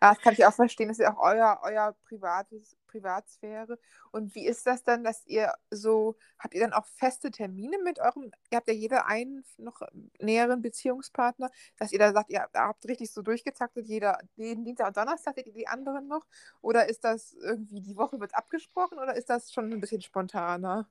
[0.00, 0.88] Ja, das kann ich auch verstehen.
[0.88, 3.78] Das ist ja auch euer, euer privates, Privatsphäre.
[4.10, 7.98] Und wie ist das dann, dass ihr so, habt ihr dann auch feste Termine mit
[7.98, 9.82] eurem, ihr habt ja jeder einen noch
[10.18, 14.96] näheren Beziehungspartner, dass ihr da sagt, ihr habt richtig so durchgetaktet, jeder, jeden Dienstag und
[14.96, 16.26] Donnerstag seht ihr die anderen noch?
[16.60, 20.88] Oder ist das irgendwie, die Woche wird abgesprochen oder ist das schon ein bisschen spontaner?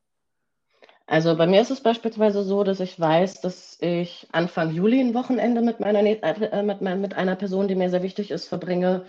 [1.09, 5.15] Also bei mir ist es beispielsweise so, dass ich weiß, dass ich Anfang Juli ein
[5.15, 9.05] Wochenende mit, meiner, äh, mit, mit einer Person, die mir sehr wichtig ist, verbringe.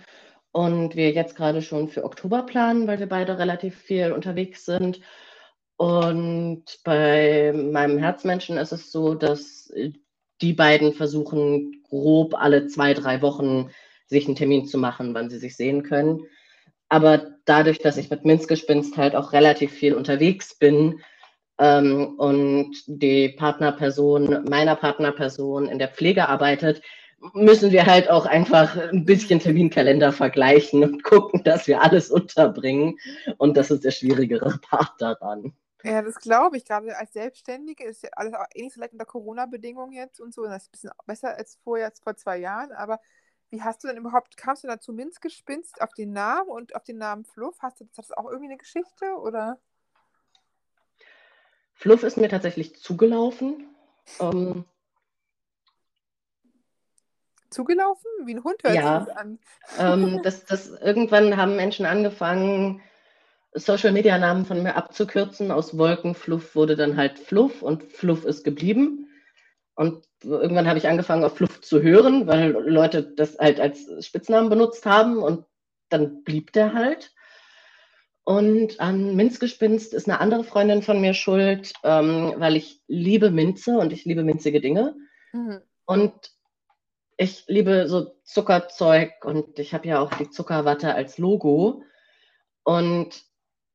[0.51, 4.99] Und wir jetzt gerade schon für Oktober planen, weil wir beide relativ viel unterwegs sind.
[5.77, 9.71] Und bei meinem Herzmenschen ist es so, dass
[10.41, 13.71] die beiden versuchen, grob alle zwei, drei Wochen
[14.07, 16.21] sich einen Termin zu machen, wann sie sich sehen können.
[16.89, 21.01] Aber dadurch, dass ich mit Minzgespinst halt auch relativ viel unterwegs bin,
[21.61, 26.81] ähm, und die Partnerperson meiner Partnerperson in der Pflege arbeitet,
[27.33, 32.97] müssen wir halt auch einfach ein bisschen Terminkalender vergleichen und gucken, dass wir alles unterbringen.
[33.37, 35.53] Und das ist der schwierigere Part daran.
[35.83, 36.65] Ja, das glaube ich.
[36.65, 40.43] Gerade als Selbstständige ist ja alles auch ähnlich vielleicht unter Corona-Bedingungen jetzt und so.
[40.43, 42.71] Und das ist ein bisschen besser als vorher, als vor zwei Jahren.
[42.71, 42.99] Aber
[43.49, 46.97] wie hast du denn überhaupt, kamst du dazu Minzgespinst auf den Namen und auf den
[46.97, 47.57] Namen Fluff?
[47.59, 49.59] Hast du das auch irgendwie eine Geschichte oder?
[51.73, 53.75] Fluff ist mir tatsächlich zugelaufen.
[54.19, 54.65] Ähm,
[57.51, 58.09] zugelaufen?
[58.25, 59.39] Wie ein Hund hört ja, sich das an.
[59.79, 62.81] ähm, das, das, irgendwann haben Menschen angefangen,
[63.53, 65.51] Social-Media-Namen von mir abzukürzen.
[65.51, 69.09] Aus Wolkenfluff wurde dann halt Fluff und Fluff ist geblieben.
[69.75, 74.49] Und irgendwann habe ich angefangen, auf Fluff zu hören, weil Leute das halt als Spitznamen
[74.49, 75.45] benutzt haben und
[75.89, 77.13] dann blieb der halt.
[78.23, 83.77] Und an Minzgespinst ist eine andere Freundin von mir schuld, ähm, weil ich liebe Minze
[83.77, 84.95] und ich liebe minzige Dinge.
[85.33, 85.61] Mhm.
[85.85, 86.13] Und
[87.21, 91.83] ich liebe so Zuckerzeug und ich habe ja auch die Zuckerwatte als Logo.
[92.63, 93.09] Und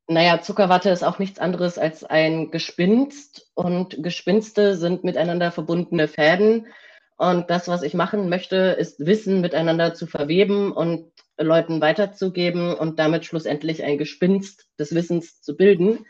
[0.05, 6.67] naja, Zuckerwatte ist auch nichts anderes als ein Gespinst und Gespinste sind miteinander verbundene Fäden.
[7.15, 12.99] Und das, was ich machen möchte, ist Wissen miteinander zu verweben und Leuten weiterzugeben und
[12.99, 16.05] damit schlussendlich ein Gespinst des Wissens zu bilden.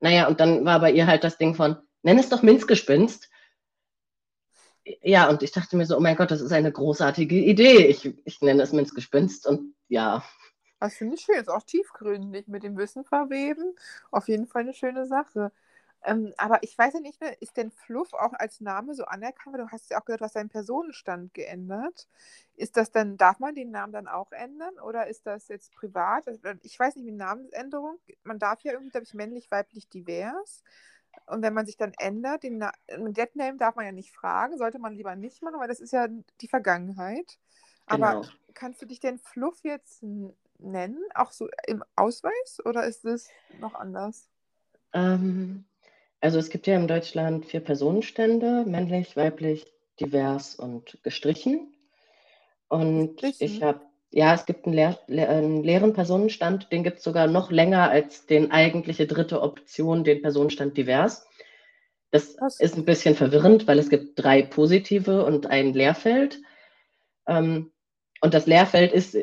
[0.00, 3.28] Naja, und dann war bei ihr halt das Ding von, nenn es doch Minzgespinst.
[5.02, 7.86] Ja, und ich dachte mir so, oh mein Gott, das ist eine großartige Idee.
[7.86, 10.22] Ich, ich nenne es Minzgespinst und ja.
[10.80, 13.74] Das finde ich schön, ist auch tiefgründig mit dem Wissen verweben.
[14.10, 15.50] Auf jeden Fall eine schöne Sache.
[16.04, 19.56] Ähm, aber ich weiß ja nicht mehr, ist denn Fluff auch als Name so anerkannt?
[19.56, 22.08] Du hast ja auch gehört, hast deinen Personenstand geändert.
[22.56, 26.26] Ist das dann, darf man den Namen dann auch ändern oder ist das jetzt privat?
[26.62, 30.62] Ich weiß nicht, mit Namensänderung, man darf ja irgendwie, glaube ich, männlich, weiblich, divers.
[31.26, 34.78] Und wenn man sich dann ändert, den Na Deadname darf man ja nicht fragen, sollte
[34.78, 36.08] man lieber nicht machen, weil das ist ja
[36.40, 37.38] die Vergangenheit.
[37.86, 38.06] Genau.
[38.06, 40.02] Aber kannst du dich denn Fluff jetzt
[40.58, 43.28] nennen, auch so im Ausweis oder ist es
[43.60, 44.28] noch anders?
[44.92, 45.64] Ähm,
[46.20, 51.74] also es gibt ja in Deutschland vier Personenstände, männlich, weiblich, divers und gestrichen.
[52.68, 53.56] Und gestrichen.
[53.56, 53.82] ich habe,
[54.16, 58.26] ja, es gibt einen, leer, einen leeren Personenstand, den gibt es sogar noch länger als
[58.26, 61.26] den eigentliche dritte Option, den Personenstand divers.
[62.12, 62.60] Das Was?
[62.60, 66.40] ist ein bisschen verwirrend, weil es gibt drei positive und ein Leerfeld.
[67.26, 67.72] Ähm,
[68.20, 69.16] und das Leerfeld ist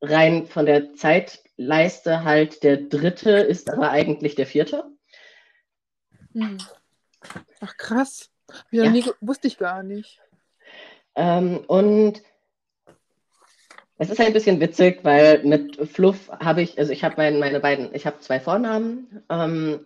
[0.00, 4.84] rein von der Zeitleiste halt der dritte, ist aber eigentlich der vierte.
[6.32, 6.56] Hm.
[7.60, 8.30] Ach krass.
[8.70, 10.18] Ja, nie, wusste ich gar nicht.
[11.14, 12.22] Ähm, und
[13.98, 17.60] es ist ein bisschen witzig, weil mit Fluff habe ich, also ich habe mein, meine
[17.60, 19.80] beiden, ich habe zwei Vornamen, ähm,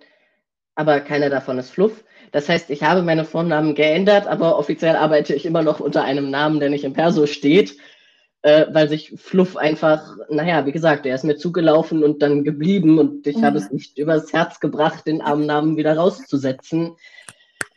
[0.74, 2.04] aber keiner davon ist Fluff.
[2.32, 6.30] Das heißt, ich habe meine Vornamen geändert, aber offiziell arbeite ich immer noch unter einem
[6.30, 7.76] Namen, der nicht im Perso steht.
[8.42, 12.98] äh, weil sich Fluff einfach, naja, wie gesagt, er ist mir zugelaufen und dann geblieben
[12.98, 13.44] und ich mhm.
[13.44, 16.96] habe es nicht übers Herz gebracht, den armen Namen wieder rauszusetzen.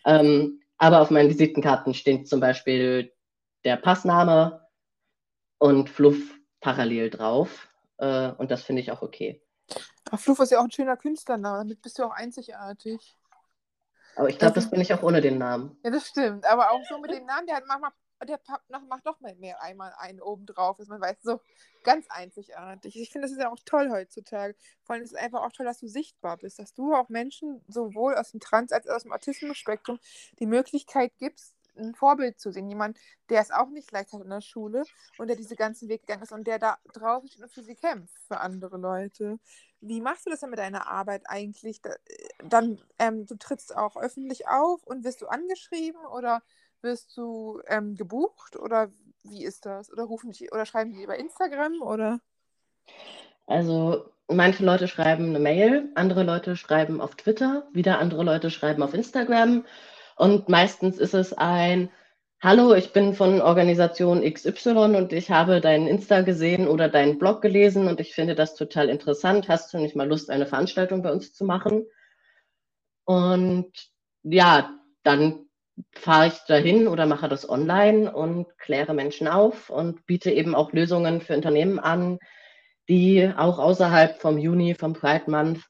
[0.06, 3.12] Ähm, aber auf meinen Visitenkarten steht zum Beispiel
[3.66, 4.61] der Passname
[5.62, 6.18] und Fluff
[6.60, 7.68] parallel drauf.
[7.98, 9.42] Äh, und das finde ich auch okay.
[10.10, 13.16] Ach, Fluff ist ja auch ein schöner Künstlername, damit bist du auch einzigartig.
[14.16, 15.78] Aber ich glaube, das bin ich auch ohne den Namen.
[15.84, 16.46] Ja, das stimmt.
[16.46, 17.92] Aber auch so mit dem Namen, der hat manchmal,
[18.28, 18.40] der
[18.90, 21.40] macht doch mal mehr einmal einen oben drauf, dass man weiß, so
[21.84, 23.00] ganz einzigartig.
[23.00, 24.56] Ich finde, das ist ja auch toll heutzutage.
[24.84, 27.64] Vor allem ist es einfach auch toll, dass du sichtbar bist, dass du auch Menschen
[27.68, 30.00] sowohl aus dem Trans- als auch aus dem Autismus-Spektrum
[30.40, 32.70] die Möglichkeit gibst, ein Vorbild zu sehen.
[32.70, 32.98] Jemand,
[33.30, 34.84] der es auch nicht leicht hat in der Schule
[35.18, 37.76] und der diese ganzen Weg gegangen ist und der da draußen steht und für sie
[37.76, 39.40] kämpft, für andere Leute.
[39.80, 41.82] Wie machst du das denn mit deiner Arbeit eigentlich?
[42.44, 46.42] Dann, ähm, du trittst auch öffentlich auf und wirst du angeschrieben oder
[46.82, 48.92] wirst du ähm, gebucht oder
[49.24, 49.92] wie ist das?
[49.92, 52.20] Oder rufen die oder schreiben die über Instagram oder?
[53.48, 58.82] Also manche Leute schreiben eine Mail, andere Leute schreiben auf Twitter, wieder andere Leute schreiben
[58.84, 59.66] auf Instagram
[60.22, 61.90] und meistens ist es ein
[62.44, 67.42] Hallo, ich bin von Organisation XY und ich habe deinen Insta gesehen oder deinen Blog
[67.42, 69.48] gelesen und ich finde das total interessant.
[69.48, 71.88] Hast du nicht mal Lust, eine Veranstaltung bei uns zu machen?
[73.04, 73.72] Und
[74.22, 75.48] ja, dann
[75.92, 80.72] fahre ich dahin oder mache das online und kläre Menschen auf und biete eben auch
[80.72, 82.20] Lösungen für Unternehmen an,
[82.88, 85.62] die auch außerhalb vom Juni, vom Pride Month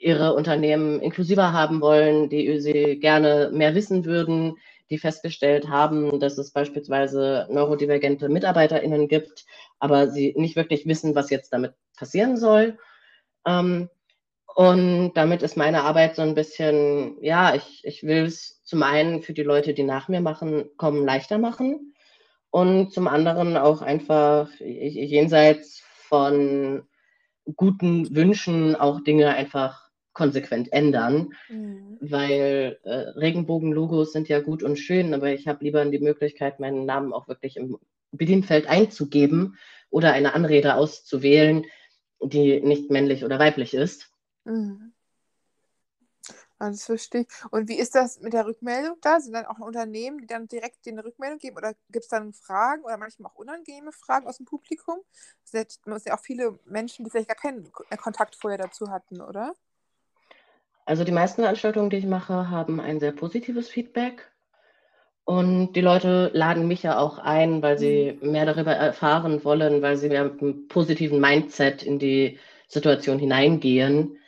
[0.00, 4.56] ihre Unternehmen inklusiver haben wollen, die sie gerne mehr wissen würden,
[4.90, 9.44] die festgestellt haben, dass es beispielsweise neurodivergente MitarbeiterInnen gibt,
[9.78, 12.78] aber sie nicht wirklich wissen, was jetzt damit passieren soll.
[13.46, 13.88] Ähm,
[14.54, 19.22] und damit ist meine Arbeit so ein bisschen, ja, ich, ich will es zum einen
[19.22, 21.94] für die Leute, die nach mir machen, kommen, leichter machen
[22.50, 26.86] und zum anderen auch einfach jenseits von
[27.54, 29.85] guten Wünschen auch Dinge einfach
[30.16, 31.98] konsequent ändern, mhm.
[32.00, 36.86] weil äh, Regenbogenlogos sind ja gut und schön, aber ich habe lieber die Möglichkeit, meinen
[36.86, 37.78] Namen auch wirklich im
[38.12, 39.58] Bedienfeld einzugeben
[39.90, 41.66] oder eine Anrede auszuwählen,
[42.22, 44.10] die nicht männlich oder weiblich ist.
[44.44, 44.94] Mhm.
[46.58, 47.28] Das verstehe ich.
[47.50, 49.20] Und wie ist das mit der Rückmeldung da?
[49.20, 51.58] Sind dann auch Unternehmen, die dann direkt eine Rückmeldung geben?
[51.58, 55.00] Oder gibt es dann Fragen oder manchmal auch unangenehme Fragen aus dem Publikum?
[55.44, 59.54] Es sind ja auch viele Menschen, die vielleicht gar keinen Kontakt vorher dazu hatten, oder?
[60.86, 64.30] Also die meisten Veranstaltungen, die ich mache, haben ein sehr positives Feedback.
[65.24, 68.30] Und die Leute laden mich ja auch ein, weil sie mhm.
[68.30, 74.18] mehr darüber erfahren wollen, weil sie mit einem positiven Mindset in die Situation hineingehen.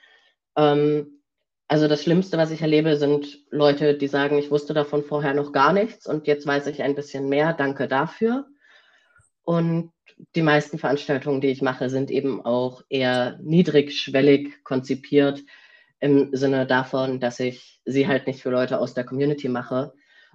[0.56, 1.20] Ähm,
[1.68, 5.52] also das Schlimmste, was ich erlebe, sind Leute, die sagen, ich wusste davon vorher noch
[5.52, 7.52] gar nichts und jetzt weiß ich ein bisschen mehr.
[7.52, 8.46] Danke dafür.
[9.44, 9.92] Und
[10.34, 15.44] die meisten Veranstaltungen, die ich mache, sind eben auch eher niedrigschwellig konzipiert
[16.00, 19.92] im Sinne davon, dass ich sie halt nicht für Leute aus der Community mache,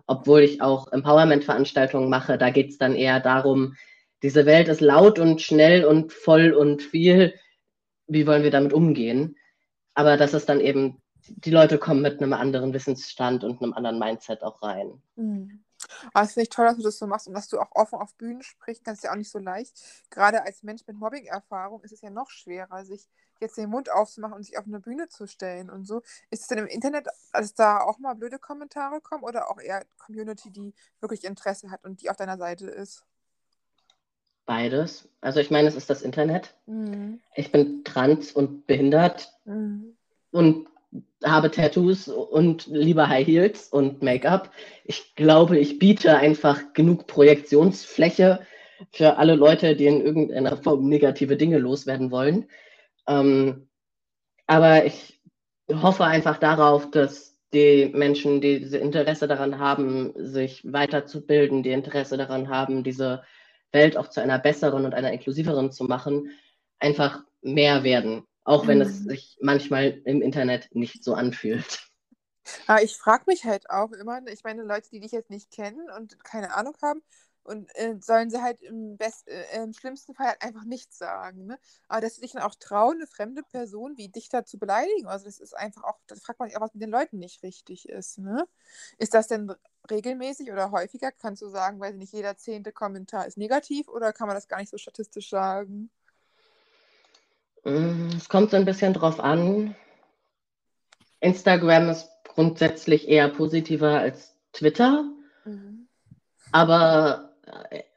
[0.08, 2.38] obwohl ich auch Empowerment-Veranstaltungen mache.
[2.38, 3.76] Da geht es dann eher darum,
[4.21, 7.34] diese Welt ist laut und schnell und voll und viel.
[8.08, 9.38] Wie wollen wir damit umgehen?
[9.93, 13.99] Aber das ist dann eben, die Leute kommen mit einem anderen Wissensstand und einem anderen
[13.99, 15.02] Mindset auch rein.
[15.15, 15.63] Mhm.
[16.13, 17.99] Aber es finde ich toll, dass du das so machst und dass du auch offen
[17.99, 18.88] auf Bühnen sprichst.
[18.88, 19.78] Das ist ja auch nicht so leicht.
[20.10, 23.08] Gerade als Mensch mit Mobbing-Erfahrung ist es ja noch schwerer, sich
[23.43, 26.01] jetzt den Mund aufzumachen und sich auf eine Bühne zu stellen und so.
[26.32, 29.86] Ist es denn im Internet, dass da auch mal blöde Kommentare kommen oder auch eher
[29.97, 33.03] Community, die wirklich Interesse hat und die auf deiner Seite ist?
[34.45, 35.08] Beides.
[35.21, 36.53] Also ich meine, es ist das Internet.
[36.65, 37.21] Mhm.
[37.36, 39.95] Ich bin trans und behindert mhm.
[40.32, 40.67] und
[41.23, 44.51] habe Tattoos und liebe High Heels und Make-up.
[44.84, 48.41] Ich glaube, ich biete einfach genug Projektionsfläche
[48.91, 52.47] für alle Leute, die in irgendeiner Form negative Dinge loswerden wollen.
[53.08, 53.70] Ähm,
[54.48, 55.22] aber ich
[55.72, 62.18] hoffe einfach darauf, dass die Menschen, die diese Interesse daran haben, sich weiterzubilden, die Interesse
[62.18, 63.24] daran haben, diese
[63.72, 66.32] Welt auch zu einer besseren und einer inklusiveren zu machen,
[66.80, 68.84] einfach mehr werden, auch wenn mhm.
[68.84, 71.80] es sich manchmal im Internet nicht so anfühlt.
[72.68, 75.89] Aber ich frage mich halt auch immer, ich meine, Leute, die dich jetzt nicht kennen
[75.98, 77.02] und keine Ahnung haben,
[77.44, 81.46] und äh, sollen sie halt im, best, äh, im schlimmsten Fall halt einfach nichts sagen.
[81.46, 81.60] Ne?
[81.87, 85.08] Aber dass sie sich dann auch trauen, eine fremde Person wie dich da zu beleidigen,
[85.08, 87.44] also das ist einfach auch, da fragt man sich auch, was mit den Leuten nicht
[87.44, 88.19] richtig ist.
[88.19, 88.48] Ne?
[88.98, 89.54] Ist das denn
[89.89, 91.12] regelmäßig oder häufiger?
[91.12, 94.60] Kannst du sagen, weil nicht jeder zehnte Kommentar ist negativ oder kann man das gar
[94.60, 95.89] nicht so statistisch sagen?
[97.63, 99.75] Mm, es kommt so ein bisschen drauf an.
[101.19, 105.06] Instagram ist grundsätzlich eher positiver als Twitter.
[105.46, 105.87] Mhm.
[106.52, 107.33] Aber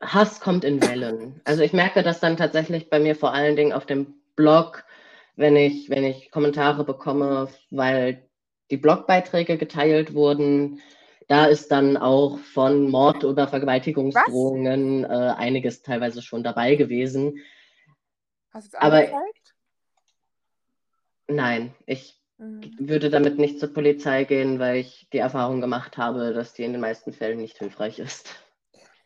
[0.00, 1.40] Hass kommt in Wellen.
[1.44, 4.84] Also ich merke das dann tatsächlich bei mir vor allen Dingen auf dem Blog,
[5.36, 8.28] wenn ich, wenn ich Kommentare bekomme, weil
[8.70, 10.80] die Blogbeiträge geteilt wurden.
[11.28, 17.38] Da ist dann auch von Mord oder Vergewaltigungsdrohungen äh, einiges teilweise schon dabei gewesen.
[18.52, 19.54] Hast du es angezeigt?
[21.28, 22.60] Aber, nein, ich mhm.
[22.78, 26.72] würde damit nicht zur Polizei gehen, weil ich die Erfahrung gemacht habe, dass die in
[26.72, 28.45] den meisten Fällen nicht hilfreich ist.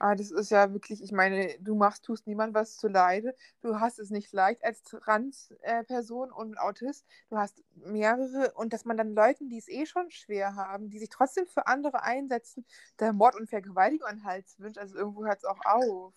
[0.02, 3.36] Ah, das ist ja wirklich, ich meine, du machst, tust niemand was zu Leide.
[3.60, 7.04] Du hast es nicht leicht als Trans-Person und Autist.
[7.28, 10.98] Du hast mehrere und dass man dann Leuten, die es eh schon schwer haben, die
[10.98, 12.64] sich trotzdem für andere einsetzen,
[12.98, 14.78] der Mord und Vergewaltigung an Hals wünscht.
[14.78, 16.14] Also irgendwo hört es auch auf.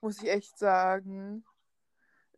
[0.00, 1.44] Muss ich echt sagen.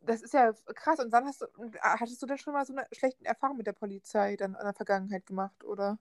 [0.01, 0.99] Das ist ja krass.
[0.99, 1.47] Und dann hast du,
[1.79, 4.73] hattest du denn schon mal so eine schlechte Erfahrung mit der Polizei dann in der
[4.73, 5.97] Vergangenheit gemacht, oder?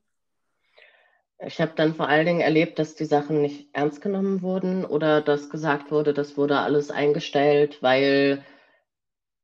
[1.43, 5.23] Ich habe dann vor allen Dingen erlebt, dass die Sachen nicht ernst genommen wurden oder
[5.23, 8.45] dass gesagt wurde, das wurde alles eingestellt, weil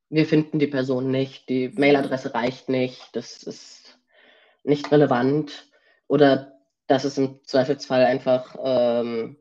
[0.09, 3.97] wir finden die Person nicht, die Mailadresse reicht nicht, das ist
[4.63, 5.69] nicht relevant
[6.07, 6.53] oder
[6.85, 9.37] dass es im Zweifelsfall einfach ähm,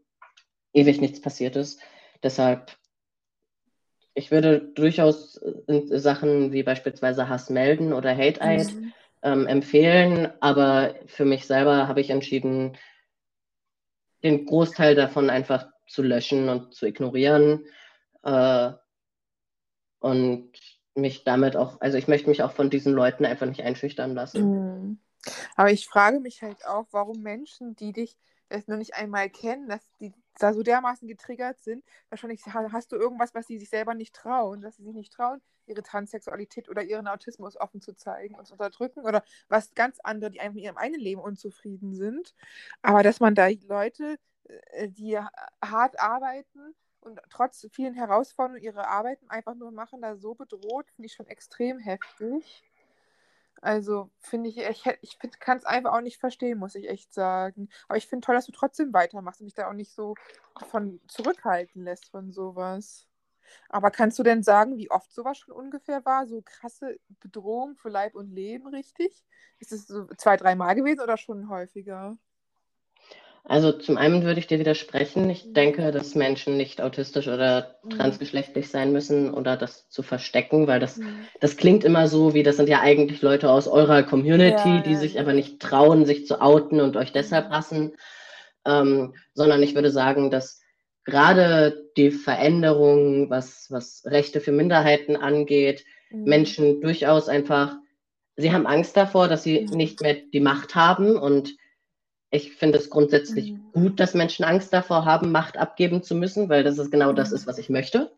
[0.73, 1.81] ewig nichts passiert ist.
[2.23, 2.77] Deshalb,
[4.15, 5.39] ich würde durchaus
[5.91, 8.73] Sachen wie beispielsweise Hass melden oder Hate-Eid.
[8.73, 8.93] Mhm
[9.23, 12.77] ähm, empfehlen, aber für mich selber habe ich entschieden,
[14.23, 17.65] den Großteil davon einfach zu löschen und zu ignorieren
[18.23, 18.73] äh,
[20.01, 20.53] und
[20.95, 24.51] mich damit auch, also ich möchte mich auch von diesen Leuten einfach nicht einschüchtern lassen.
[24.51, 24.99] Mhm.
[25.57, 28.17] Aber ich frage mich halt auch, warum Menschen, die dich
[28.49, 30.13] es noch nicht einmal kennen, dass die
[30.43, 31.85] da so dermaßen getriggert sind.
[32.11, 35.41] Wahrscheinlich hast du irgendwas, was sie sich selber nicht trauen, dass sie sich nicht trauen,
[35.67, 40.31] ihre Transsexualität oder ihren Autismus offen zu zeigen und zu unterdrücken oder was ganz andere,
[40.31, 42.35] die einfach in ihrem eigenen Leben unzufrieden sind.
[42.83, 44.19] Aber dass man da Leute,
[44.73, 45.19] äh, die
[45.65, 51.07] hart arbeiten und trotz vielen Herausforderungen ihre Arbeiten einfach nur machen, da so bedroht, finde
[51.07, 52.65] ich schon extrem heftig.
[53.63, 57.69] Also finde ich, ich, ich kann es einfach auch nicht verstehen, muss ich echt sagen.
[57.89, 60.15] Aber ich finde toll, dass du trotzdem weitermachst und dich da auch nicht so
[60.71, 63.07] von zurückhalten lässt von sowas.
[63.69, 66.27] Aber kannst du denn sagen, wie oft sowas schon ungefähr war?
[66.27, 69.25] So krasse Bedrohung für Leib und Leben, richtig?
[69.61, 72.19] Ist es so zwei, dreimal gewesen oder schon häufiger?
[73.49, 75.31] Also zum einen würde ich dir widersprechen.
[75.31, 75.55] Ich mhm.
[75.55, 77.91] denke, dass Menschen nicht autistisch oder mhm.
[77.91, 81.21] transgeschlechtlich sein müssen oder das zu verstecken, weil das, mhm.
[81.41, 84.95] das klingt immer so, wie das sind ja eigentlich Leute aus eurer Community, ja, die
[84.95, 85.21] ja, sich ja.
[85.21, 87.93] aber nicht trauen, sich zu outen und euch deshalb hassen.
[88.65, 90.61] Ähm, sondern ich würde sagen, dass
[91.05, 96.25] gerade die Veränderung, was, was Rechte für Minderheiten angeht, mhm.
[96.25, 97.77] Menschen durchaus einfach,
[98.35, 101.55] sie haben Angst davor, dass sie nicht mehr die Macht haben und
[102.31, 103.73] ich finde es grundsätzlich mhm.
[103.73, 107.17] gut, dass Menschen Angst davor haben, Macht abgeben zu müssen, weil das ist genau mhm.
[107.17, 108.11] das ist, was ich möchte.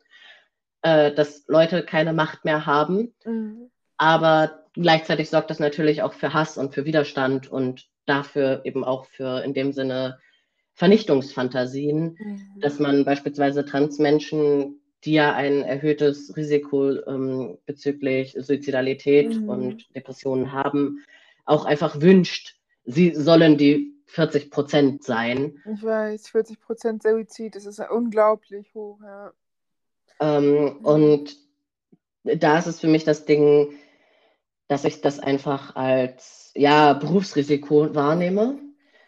[0.82, 3.14] Äh, dass Leute keine Macht mehr haben.
[3.24, 3.70] Mhm.
[3.96, 9.06] Aber gleichzeitig sorgt das natürlich auch für Hass und für Widerstand und dafür eben auch
[9.06, 10.18] für in dem Sinne
[10.74, 12.61] Vernichtungsfantasien, mhm.
[12.61, 19.48] dass man beispielsweise Transmenschen, die ja ein erhöhtes Risiko ähm, bezüglich Suizidalität mhm.
[19.48, 21.04] und Depressionen haben,
[21.44, 22.54] auch einfach wünscht,
[22.84, 25.62] sie sollen die 40 Prozent sein.
[25.72, 29.32] Ich weiß, 40 Prozent Suizid, das ist unglaublich hoch, ja.
[30.20, 30.78] Ähm.
[30.82, 31.36] Und
[32.24, 33.72] da ist es für mich das Ding,
[34.66, 38.59] dass ich das einfach als ja, Berufsrisiko wahrnehme,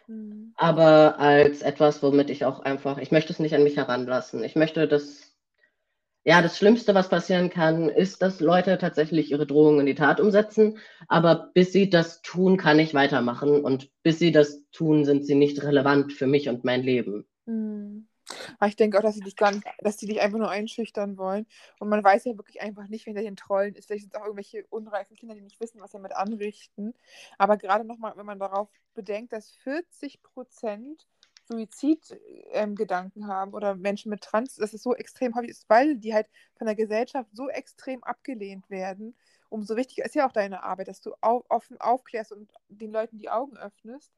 [0.07, 0.53] mhm.
[0.55, 4.43] aber als etwas, womit ich auch einfach, ich möchte es nicht an mich heranlassen.
[4.43, 5.30] Ich möchte das
[6.23, 10.19] ja, das Schlimmste, was passieren kann, ist, dass Leute tatsächlich ihre Drohungen in die Tat
[10.19, 10.77] umsetzen.
[11.07, 13.63] Aber bis sie das tun, kann ich weitermachen.
[13.63, 17.25] Und bis sie das tun, sind sie nicht relevant für mich und mein Leben.
[17.47, 18.07] Hm.
[18.59, 21.17] Aber ich denke auch, dass sie dich gar nicht, dass sie dich einfach nur einschüchtern
[21.17, 21.47] wollen.
[21.79, 23.87] Und man weiß ja wirklich einfach nicht, wer hinter den Trollen ist.
[23.87, 26.93] Vielleicht sind es auch irgendwelche unreifen Kinder, die nicht wissen, was sie damit anrichten.
[27.39, 31.07] Aber gerade nochmal, wenn man darauf bedenkt, dass 40 Prozent
[31.47, 36.13] Suizidgedanken ähm, haben oder Menschen mit Trans, dass es so extrem häufig ist, weil die
[36.13, 36.27] halt
[36.57, 39.15] von der Gesellschaft so extrem abgelehnt werden.
[39.49, 43.17] Umso wichtiger ist ja auch deine Arbeit, dass du auf, offen aufklärst und den Leuten
[43.17, 44.11] die Augen öffnest.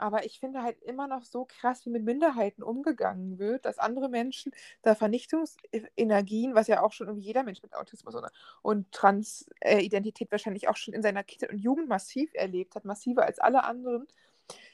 [0.00, 4.08] Aber ich finde halt immer noch so krass, wie mit Minderheiten umgegangen wird, dass andere
[4.08, 4.50] Menschen
[4.80, 8.26] da Vernichtungsenergien, was ja auch schon irgendwie jeder Mensch mit Autismus und,
[8.62, 13.40] und Transidentität wahrscheinlich auch schon in seiner Kindheit und Jugend massiv erlebt hat, massiver als
[13.40, 14.06] alle anderen,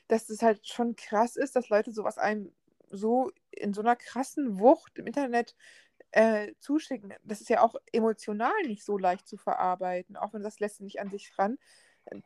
[0.08, 2.52] dass es halt schon krass ist, dass Leute sowas einem
[2.90, 5.56] so in so einer krassen Wucht im Internet
[6.12, 7.14] äh, zuschicken.
[7.24, 11.00] Das ist ja auch emotional nicht so leicht zu verarbeiten, auch wenn das lässt nicht
[11.00, 11.58] an sich ran.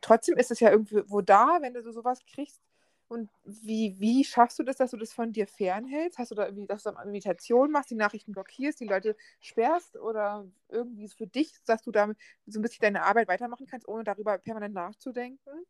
[0.01, 2.61] Trotzdem ist es ja irgendwo da, wenn du so sowas kriegst
[3.07, 6.19] Und wie, wie schaffst du das, dass du das von dir fernhältst?
[6.19, 9.97] Hast du da irgendwie, dass du eine Meditation machst, die Nachrichten blockierst, die Leute sperrst
[9.97, 14.03] oder irgendwie für dich, dass du damit so ein bisschen deine Arbeit weitermachen kannst, ohne
[14.03, 15.65] darüber permanent nachzudenken?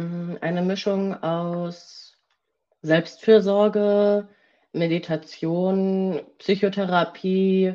[0.00, 2.16] Mm, eine Mischung aus
[2.80, 4.28] Selbstfürsorge,
[4.72, 7.74] Meditation, Psychotherapie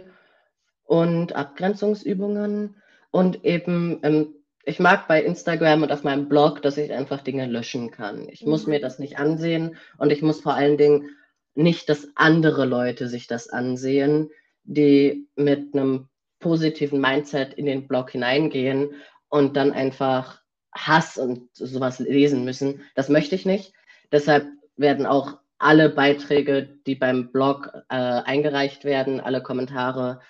[0.85, 2.75] und Abgrenzungsübungen
[3.11, 4.33] und eben ähm,
[4.67, 8.27] ich mag bei Instagram und auf meinem Blog, dass ich einfach Dinge löschen kann.
[8.29, 8.49] Ich mhm.
[8.49, 11.09] muss mir das nicht ansehen und ich muss vor allen Dingen
[11.53, 14.31] nicht, dass andere Leute sich das ansehen,
[14.63, 16.07] die mit einem
[16.39, 18.95] positiven Mindset in den Blog hineingehen
[19.29, 20.41] und dann einfach
[20.75, 22.81] Hass und sowas lesen müssen.
[22.95, 23.73] Das möchte ich nicht.
[24.11, 30.21] Deshalb werden auch alle Beiträge, die beim Blog äh, eingereicht werden, alle Kommentare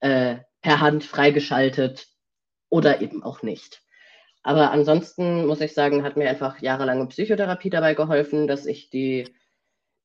[0.00, 2.08] äh, per Hand freigeschaltet
[2.70, 3.82] oder eben auch nicht.
[4.42, 9.28] Aber ansonsten muss ich sagen, hat mir einfach jahrelange Psychotherapie dabei geholfen, dass ich die,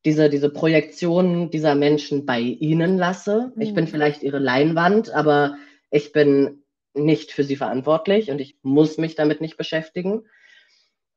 [0.04, 3.54] diese, diese Projektion dieser Menschen bei ihnen lasse.
[3.56, 3.62] Mhm.
[3.62, 3.90] Ich bin mhm.
[3.90, 5.56] vielleicht ihre Leinwand, aber
[5.90, 6.65] ich bin
[6.96, 10.28] nicht für sie verantwortlich und ich muss mich damit nicht beschäftigen.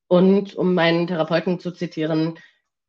[0.09, 2.39] Und um meinen Therapeuten zu zitieren,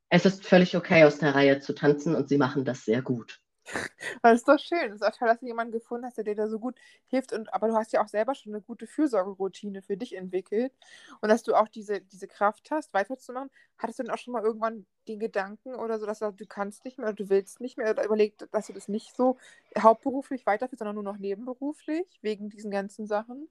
[0.09, 3.39] es ist völlig okay, aus der Reihe zu tanzen und sie machen das sehr gut.
[4.21, 4.91] Das ist doch schön.
[4.91, 6.75] Es ist auch toll, dass du jemanden gefunden hast, der dir da so gut
[7.07, 7.33] hilft.
[7.33, 10.73] Und, aber du hast ja auch selber schon eine gute Fürsorgeroutine für dich entwickelt.
[11.21, 13.49] Und dass du auch diese, diese Kraft hast, weiterzumachen.
[13.77, 16.85] Hattest du denn auch schon mal irgendwann den Gedanken oder so, dass du, du kannst
[16.85, 19.37] nicht mehr oder du willst nicht mehr oder überlegt, dass du das nicht so
[19.77, 23.49] hauptberuflich weiterführst, sondern nur noch nebenberuflich, wegen diesen ganzen Sachen?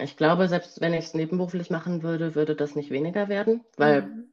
[0.00, 4.02] Ich glaube, selbst wenn ich es nebenberuflich machen würde, würde das nicht weniger werden, weil
[4.02, 4.28] mhm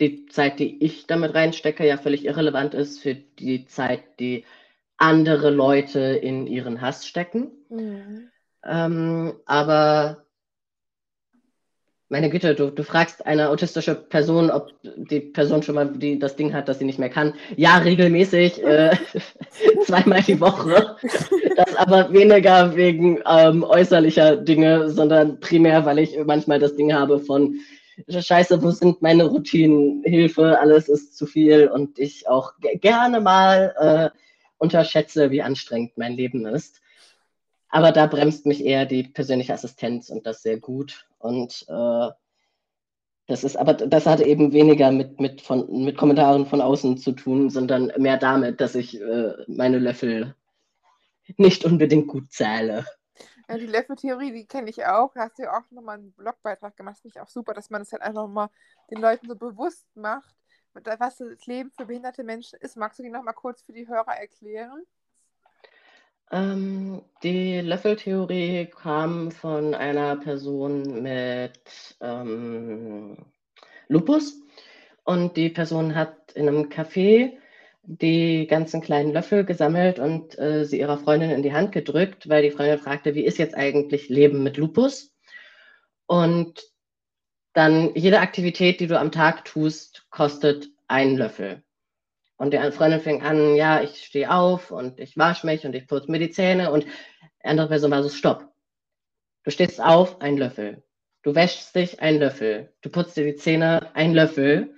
[0.00, 4.44] die Zeit, die ich damit reinstecke, ja völlig irrelevant ist für die Zeit, die
[4.98, 7.50] andere Leute in ihren Hass stecken.
[7.68, 8.28] Mhm.
[8.64, 10.26] Ähm, aber
[12.08, 16.36] meine Güte, du, du fragst eine autistische Person, ob die Person schon mal die, das
[16.36, 17.34] Ding hat, dass sie nicht mehr kann.
[17.56, 18.96] Ja, regelmäßig, äh,
[19.84, 20.96] zweimal die Woche.
[21.56, 27.18] Das aber weniger wegen ähm, äußerlicher Dinge, sondern primär, weil ich manchmal das Ding habe
[27.18, 27.56] von,
[28.08, 30.02] Scheiße, wo sind meine Routinen?
[30.04, 34.18] Hilfe, alles ist zu viel und ich auch gerne mal äh,
[34.58, 36.80] unterschätze, wie anstrengend mein Leben ist.
[37.68, 41.06] Aber da bremst mich eher die persönliche Assistenz und das sehr gut.
[41.18, 42.08] Und äh,
[43.26, 47.12] das ist, aber das hat eben weniger mit, mit, von, mit Kommentaren von außen zu
[47.12, 50.34] tun, sondern mehr damit, dass ich äh, meine Löffel
[51.36, 52.84] nicht unbedingt gut zähle.
[53.48, 55.12] Ja, die Löffeltheorie, die kenne ich auch.
[55.14, 56.98] Da hast du ja auch nochmal einen Blogbeitrag gemacht.
[57.00, 58.50] Finde ich auch super, dass man das halt einfach mal
[58.90, 60.34] den Leuten so bewusst macht,
[60.74, 62.76] was das Leben für behinderte Menschen ist.
[62.76, 64.82] Magst du die nochmal kurz für die Hörer erklären?
[66.32, 73.16] Ähm, die Löffeltheorie kam von einer Person mit ähm,
[73.86, 74.40] Lupus
[75.04, 77.38] und die Person hat in einem Café
[77.86, 82.42] die ganzen kleinen Löffel gesammelt und äh, sie ihrer Freundin in die Hand gedrückt, weil
[82.42, 85.14] die Freundin fragte, wie ist jetzt eigentlich Leben mit Lupus?
[86.06, 86.62] Und
[87.52, 91.62] dann jede Aktivität, die du am Tag tust, kostet einen Löffel.
[92.36, 95.86] Und die Freundin fing an, ja, ich stehe auf und ich wasche mich und ich
[95.86, 98.52] putze mir die Zähne und die andere Person war so, stopp.
[99.44, 100.82] Du stehst auf, ein Löffel.
[101.22, 102.72] Du wäschst dich, ein Löffel.
[102.82, 104.74] Du putzt dir die Zähne, ein Löffel.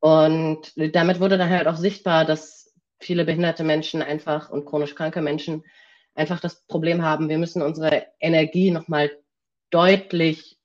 [0.00, 5.20] Und damit wurde dann halt auch sichtbar, dass viele behinderte Menschen einfach und chronisch kranke
[5.22, 5.64] Menschen
[6.14, 9.10] einfach das Problem haben, wir müssen unsere Energie nochmal
[9.70, 10.58] deutlich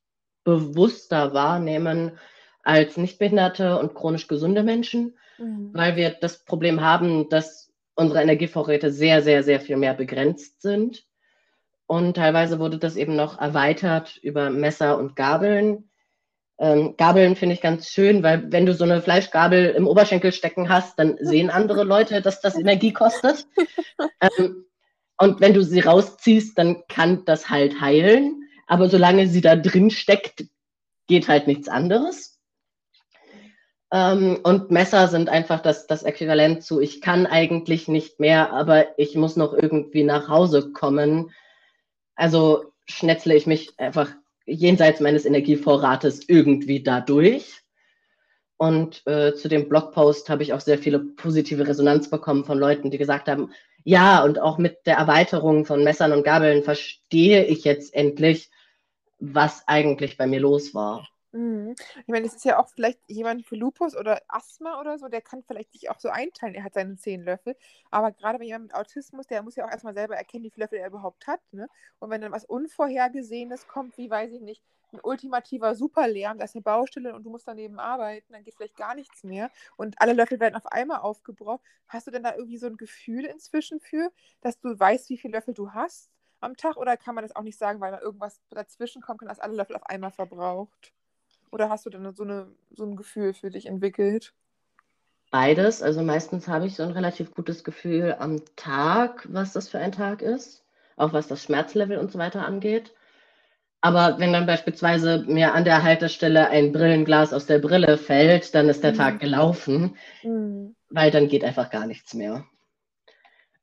[0.43, 2.17] bewusster wahrnehmen
[2.63, 5.69] als nichtbehinderte und chronisch gesunde Menschen, mhm.
[5.73, 11.05] weil wir das Problem haben, dass unsere Energievorräte sehr, sehr, sehr viel mehr begrenzt sind.
[11.85, 15.89] Und teilweise wurde das eben noch erweitert über Messer und Gabeln,
[16.59, 20.69] ähm, Gabeln finde ich ganz schön, weil wenn du so eine Fleischgabel im Oberschenkel stecken
[20.69, 23.47] hast, dann sehen andere Leute, dass das Energie kostet.
[24.19, 24.65] Ähm,
[25.17, 28.43] und wenn du sie rausziehst, dann kann das halt heilen.
[28.67, 30.45] Aber solange sie da drin steckt,
[31.07, 32.39] geht halt nichts anderes.
[33.91, 38.97] Ähm, und Messer sind einfach das, das Äquivalent zu, ich kann eigentlich nicht mehr, aber
[38.97, 41.31] ich muss noch irgendwie nach Hause kommen.
[42.15, 44.09] Also schnetzle ich mich einfach
[44.45, 47.61] jenseits meines Energievorrates irgendwie dadurch.
[48.57, 52.91] Und äh, zu dem Blogpost habe ich auch sehr viele positive Resonanz bekommen von Leuten,
[52.91, 53.51] die gesagt haben,
[53.83, 58.49] ja, und auch mit der Erweiterung von Messern und Gabeln verstehe ich jetzt endlich,
[59.19, 61.07] was eigentlich bei mir los war.
[61.35, 61.73] Mhm.
[62.01, 65.21] Ich meine, es ist ja auch vielleicht jemand für Lupus oder Asthma oder so, der
[65.21, 67.55] kann vielleicht sich auch so einteilen, er hat seine zehn Löffel.
[67.89, 70.65] Aber gerade bei jemandem mit Autismus, der muss ja auch erstmal selber erkennen, wie viele
[70.65, 71.41] Löffel er überhaupt hat.
[71.51, 71.67] Ne?
[71.99, 76.53] Und wenn dann was Unvorhergesehenes kommt, wie weiß ich nicht, ein ultimativer Superlärm, da ist
[76.55, 80.13] eine Baustelle und du musst daneben arbeiten, dann geht vielleicht gar nichts mehr und alle
[80.13, 81.63] Löffel werden auf einmal aufgebraucht.
[81.87, 84.11] Hast du denn da irgendwie so ein Gefühl inzwischen für,
[84.41, 86.11] dass du weißt, wie viele Löffel du hast
[86.41, 89.29] am Tag oder kann man das auch nicht sagen, weil da irgendwas dazwischen kommt und
[89.29, 90.93] dass alle Löffel auf einmal verbraucht?
[91.53, 94.33] Oder hast du denn so, eine, so ein Gefühl für dich entwickelt?
[95.29, 95.83] Beides.
[95.83, 99.91] Also meistens habe ich so ein relativ gutes Gefühl am Tag, was das für ein
[99.91, 102.95] Tag ist, auch was das Schmerzlevel und so weiter angeht.
[103.81, 108.67] Aber wenn dann beispielsweise mir an der Haltestelle ein Brillenglas aus der Brille fällt, dann
[108.67, 108.97] ist der mhm.
[108.97, 110.75] Tag gelaufen, mhm.
[110.89, 112.45] weil dann geht einfach gar nichts mehr.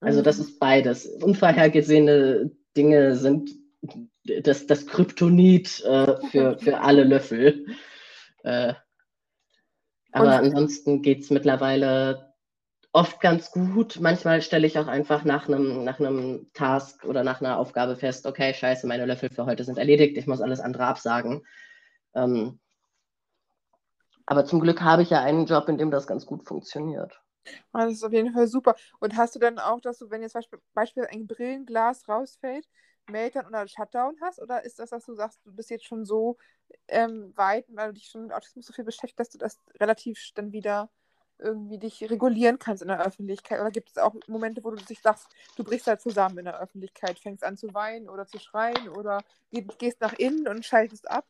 [0.00, 0.44] Also das mhm.
[0.44, 1.06] ist beides.
[1.06, 3.50] Unvorhergesehene Dinge sind
[4.24, 7.66] das, das Kryptonit äh, für, für alle Löffel.
[8.42, 8.74] Äh,
[10.12, 12.34] aber Und, ansonsten geht es mittlerweile
[12.92, 14.00] oft ganz gut.
[14.00, 16.00] Manchmal stelle ich auch einfach nach einem, nach
[16.54, 20.26] Task oder nach einer Aufgabe fest, okay, scheiße, meine Löffel für heute sind erledigt, ich
[20.26, 21.46] muss alles andere absagen.
[22.14, 22.58] Ähm,
[24.26, 27.20] aber zum Glück habe ich ja einen Job, in dem das ganz gut funktioniert.
[27.72, 28.76] Ah, das ist auf jeden Fall super.
[29.00, 32.66] Und hast du dann auch, dass du, wenn jetzt beispielsweise ein Brillenglas rausfällt,
[33.08, 34.40] Meltdown oder Shutdown hast?
[34.40, 36.36] Oder ist das, dass du sagst, du bist jetzt schon so
[36.88, 40.30] ähm, weit, weil du dich schon mit Autismus so viel beschäftigst, dass du das relativ
[40.34, 40.90] dann wieder
[41.38, 43.60] irgendwie dich regulieren kannst in der Öffentlichkeit?
[43.60, 45.26] Oder gibt es auch Momente, wo du dich sagst,
[45.56, 49.22] du brichst da zusammen in der Öffentlichkeit, fängst an zu weinen oder zu schreien oder
[49.50, 51.26] gehst nach innen und schaltest ab?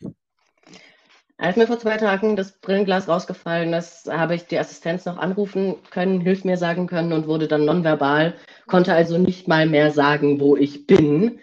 [1.38, 5.76] Als mir vor zwei Tagen das Brillenglas rausgefallen ist, habe ich die Assistenz noch anrufen
[5.90, 8.34] können, Hilf mir sagen können und wurde dann nonverbal,
[8.66, 11.40] konnte also nicht mal mehr sagen, wo ich bin.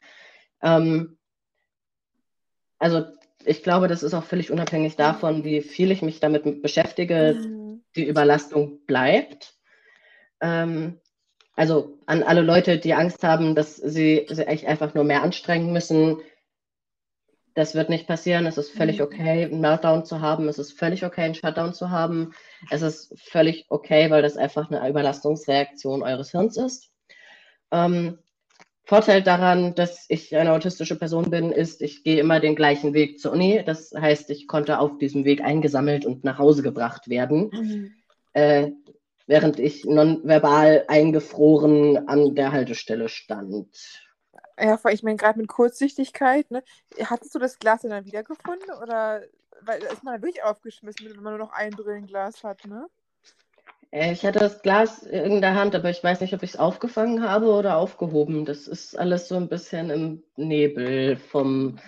[0.62, 1.18] Ähm,
[2.80, 3.06] also
[3.46, 7.84] ich glaube, das ist auch völlig unabhängig davon, wie viel ich mich damit beschäftige, mhm.
[7.96, 9.56] die Überlastung bleibt.
[10.42, 11.00] Ähm,
[11.56, 16.18] also an alle Leute, die Angst haben, dass sie sich einfach nur mehr anstrengen müssen,
[17.58, 18.46] das wird nicht passieren.
[18.46, 19.06] Es ist völlig mhm.
[19.06, 20.48] okay, einen Meltdown zu haben.
[20.48, 22.36] Es ist völlig okay, einen Shutdown zu haben.
[22.70, 26.92] Es ist völlig okay, weil das einfach eine Überlastungsreaktion eures Hirns ist.
[27.72, 28.20] Ähm,
[28.88, 33.20] Vorteil daran, dass ich eine autistische Person bin, ist, ich gehe immer den gleichen Weg
[33.20, 33.62] zur Uni.
[33.66, 37.94] Das heißt, ich konnte auf diesem Weg eingesammelt und nach Hause gebracht werden, mhm.
[38.32, 38.72] äh,
[39.26, 43.68] während ich nonverbal eingefroren an der Haltestelle stand.
[44.58, 46.64] Ja, ich meine, gerade mit Kurzsichtigkeit, ne?
[47.04, 48.72] Hattest du das Glas dann wiedergefunden?
[48.82, 49.22] Oder
[49.64, 52.88] weil da ist man wirklich aufgeschmissen, wenn man nur noch ein Brillenglas hat, ne?
[53.92, 56.60] Äh, ich hatte das Glas in der Hand, aber ich weiß nicht, ob ich es
[56.60, 58.46] aufgefangen habe oder aufgehoben.
[58.46, 61.80] Das ist alles so ein bisschen im Nebel vom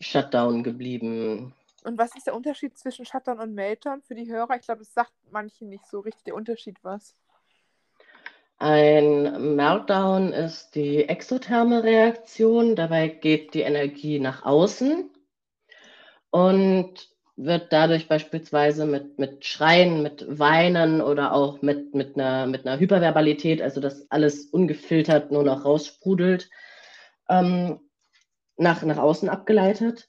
[0.00, 1.54] Shutdown geblieben.
[1.82, 4.56] Und was ist der Unterschied zwischen Shutdown und Meltdown für die Hörer?
[4.56, 7.14] Ich glaube, es sagt manchen nicht so richtig der Unterschied was.
[8.58, 12.76] Ein Meltdown ist die exotherme Reaktion.
[12.76, 15.10] Dabei geht die Energie nach außen.
[16.28, 17.08] Und
[17.44, 22.78] wird dadurch beispielsweise mit, mit Schreien, mit Weinen oder auch mit, mit, einer, mit einer
[22.78, 26.50] Hyperverbalität, also dass alles ungefiltert nur noch raussprudelt,
[27.28, 27.80] ähm,
[28.56, 30.08] nach, nach außen abgeleitet.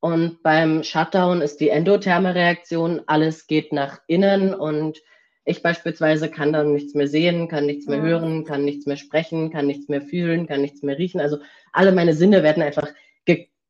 [0.00, 4.98] Und beim Shutdown ist die endotherme Reaktion, alles geht nach innen und
[5.44, 9.50] ich beispielsweise kann dann nichts mehr sehen, kann nichts mehr hören, kann nichts mehr sprechen,
[9.50, 11.20] kann nichts mehr fühlen, kann nichts mehr riechen.
[11.20, 11.38] Also
[11.72, 12.88] alle meine Sinne werden einfach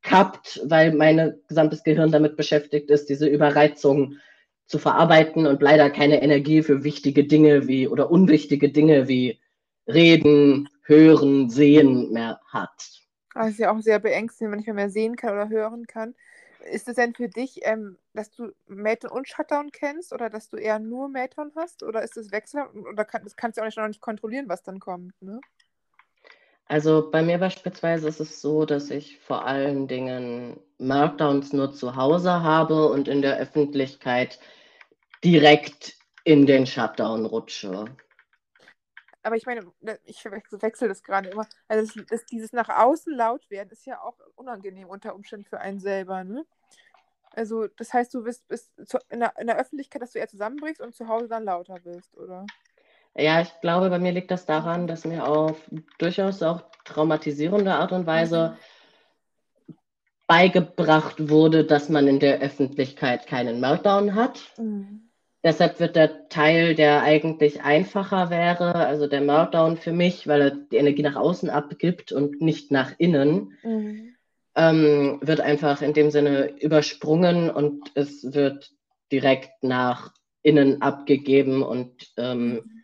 [0.03, 4.17] gekappt, weil mein gesamtes Gehirn damit beschäftigt ist, diese Überreizung
[4.67, 9.41] zu verarbeiten und leider keine Energie für wichtige Dinge wie oder unwichtige Dinge wie
[9.87, 13.01] Reden, Hören, Sehen mehr hat.
[13.35, 16.15] Das ist ja auch sehr beängstigend, wenn nicht mehr sehen kann oder hören kann.
[16.71, 20.57] Ist es denn für dich, ähm, dass du Meltdown und Shutdown kennst oder dass du
[20.57, 21.83] eher nur Meltdown hast?
[21.83, 22.65] Oder ist es Wechsel?
[22.93, 25.41] Oder kann, das kannst du auch nicht kontrollieren, was dann kommt, ne?
[26.71, 31.97] Also bei mir beispielsweise ist es so, dass ich vor allen Dingen Markdowns nur zu
[31.97, 34.39] Hause habe und in der Öffentlichkeit
[35.25, 37.87] direkt in den Shutdown rutsche.
[39.25, 41.45] Aber ich meine, ne, ich wechsle das gerade immer.
[41.67, 45.59] Also das, das, dieses nach außen laut werden ist ja auch unangenehm unter Umständen für
[45.59, 46.47] einen selber, ne?
[47.33, 48.71] Also das heißt, du bist, bist
[49.09, 52.17] in, der, in der Öffentlichkeit, dass du eher zusammenbrichst und zu Hause dann lauter wirst,
[52.17, 52.47] oder?
[53.17, 55.61] Ja, ich glaube, bei mir liegt das daran, dass mir auf
[55.99, 58.57] durchaus auch traumatisierende Art und Weise
[59.69, 59.75] mhm.
[60.27, 64.41] beigebracht wurde, dass man in der Öffentlichkeit keinen Meltdown hat.
[64.57, 65.11] Mhm.
[65.43, 70.51] Deshalb wird der Teil, der eigentlich einfacher wäre, also der Meltdown für mich, weil er
[70.51, 74.15] die Energie nach außen abgibt und nicht nach innen, mhm.
[74.55, 78.71] ähm, wird einfach in dem Sinne übersprungen und es wird
[79.11, 82.80] direkt nach innen abgegeben und ähm,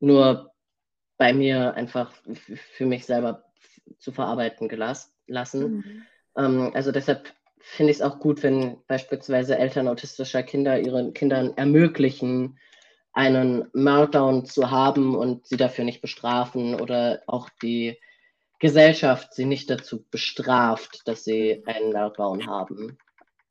[0.00, 0.52] nur
[1.16, 2.12] bei mir einfach
[2.76, 3.44] für mich selber
[3.98, 5.12] zu verarbeiten gelassen.
[5.26, 6.02] Mhm.
[6.36, 11.56] Ähm, also deshalb finde ich es auch gut, wenn beispielsweise Eltern autistischer Kinder ihren Kindern
[11.56, 12.58] ermöglichen,
[13.12, 17.98] einen Meltdown zu haben und sie dafür nicht bestrafen oder auch die
[18.60, 22.98] Gesellschaft sie nicht dazu bestraft, dass sie einen Meltdown haben.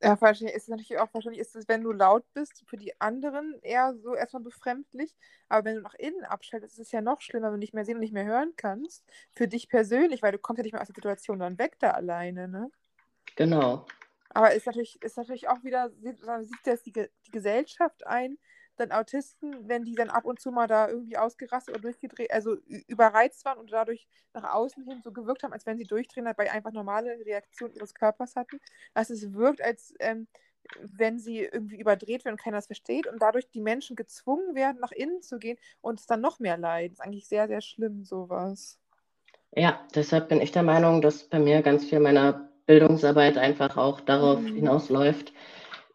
[0.02, 2.98] Ja, wahrscheinlich ist es natürlich auch, wahrscheinlich ist es, wenn du laut bist, für die
[3.00, 5.14] anderen eher so erstmal befremdlich.
[5.48, 7.84] Aber wenn du nach innen abschaltest, ist es ja noch schlimmer, wenn du nicht mehr
[7.84, 9.04] sehen und nicht mehr hören kannst.
[9.32, 11.90] Für dich persönlich, weil du kommst ja nicht mehr aus der Situation dann weg da
[11.90, 12.70] alleine, ne?
[13.36, 13.84] Genau.
[14.30, 18.38] Aber ist natürlich, ist natürlich auch wieder, sieht, sieht das die, die Gesellschaft ein,
[18.80, 22.56] dann Autisten, wenn die dann ab und zu mal da irgendwie ausgerastet oder durchgedreht, also
[22.88, 26.50] überreizt waren und dadurch nach außen hin so gewirkt haben, als wenn sie durchdrehen, dabei
[26.50, 28.60] einfach normale Reaktionen ihres Körpers hatten,
[28.94, 30.26] dass es wirkt, als ähm,
[30.80, 34.78] wenn sie irgendwie überdreht werden und keiner das versteht und dadurch die Menschen gezwungen werden,
[34.80, 36.94] nach innen zu gehen und es dann noch mehr leiden.
[36.96, 38.78] Das ist eigentlich sehr, sehr schlimm, sowas.
[39.54, 44.00] Ja, deshalb bin ich der Meinung, dass bei mir ganz viel meiner Bildungsarbeit einfach auch
[44.00, 44.54] darauf mhm.
[44.54, 45.32] hinausläuft,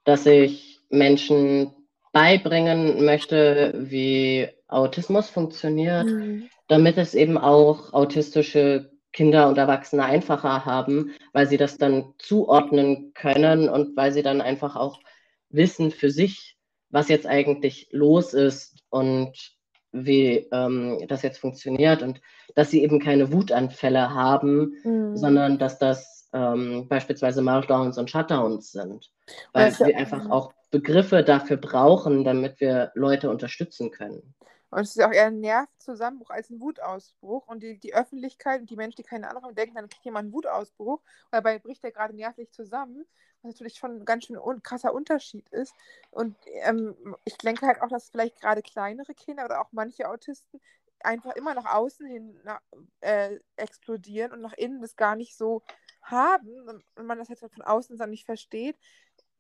[0.04, 1.74] dass ich Menschen
[2.16, 6.50] beibringen möchte, wie Autismus funktioniert, mhm.
[6.70, 13.14] damit es eben auch autistische Kinder und Erwachsene einfacher haben, weil sie das dann zuordnen
[13.16, 15.02] können und weil sie dann einfach auch
[15.50, 16.56] wissen für sich,
[16.90, 19.34] was jetzt eigentlich los ist und
[19.92, 22.22] wie ähm, das jetzt funktioniert und
[22.56, 25.18] dass sie eben keine Wutanfälle haben, mhm.
[25.18, 29.12] sondern dass das ähm, beispielsweise Markdowns und Shutdowns sind.
[29.52, 34.36] Weil also, wir einfach auch Begriffe dafür brauchen, damit wir Leute unterstützen können.
[34.76, 37.48] Und es ist auch eher ein Nervzusammenbruch als ein Wutausbruch.
[37.48, 40.26] Und die, die Öffentlichkeit und die Menschen, die keine Ahnung haben, denken, dann kriegt jemand
[40.26, 41.00] einen Wutausbruch.
[41.00, 43.06] Und dabei bricht er gerade nervlich zusammen.
[43.42, 45.74] Was natürlich schon ein ganz schön un krasser Unterschied ist.
[46.12, 50.60] Und ähm, ich denke halt auch, dass vielleicht gerade kleinere Kinder oder auch manche Autisten
[51.06, 52.60] einfach immer nach außen hin nach,
[53.02, 55.62] äh, explodieren und nach innen das gar nicht so
[56.02, 58.78] haben und man das jetzt halt von außen dann nicht versteht.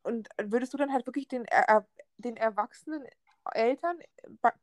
[0.06, 1.88] Und würdest du dann halt wirklich den, er,
[2.18, 3.03] den erwachsenen
[3.53, 3.99] Eltern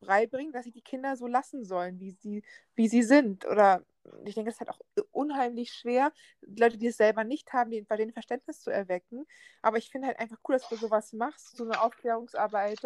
[0.01, 2.43] beibringen, dass sie die Kinder so lassen sollen, wie sie,
[2.75, 3.45] wie sie sind?
[3.47, 3.85] Oder
[4.25, 4.81] ich denke, es ist halt auch
[5.13, 9.27] unheimlich schwer, Leute, die es selber nicht haben, bei denen Verständnis zu erwecken.
[9.63, 12.81] Aber ich finde halt einfach cool, dass du sowas machst, so eine Aufklärungsarbeit.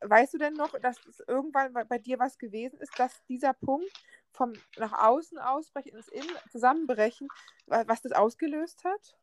[0.00, 3.92] Weißt du denn noch, dass es irgendwann bei dir was gewesen ist, dass dieser Punkt
[4.30, 7.28] vom nach außen ausbrechen ins Innen zusammenbrechen,
[7.66, 9.16] was das ausgelöst hat?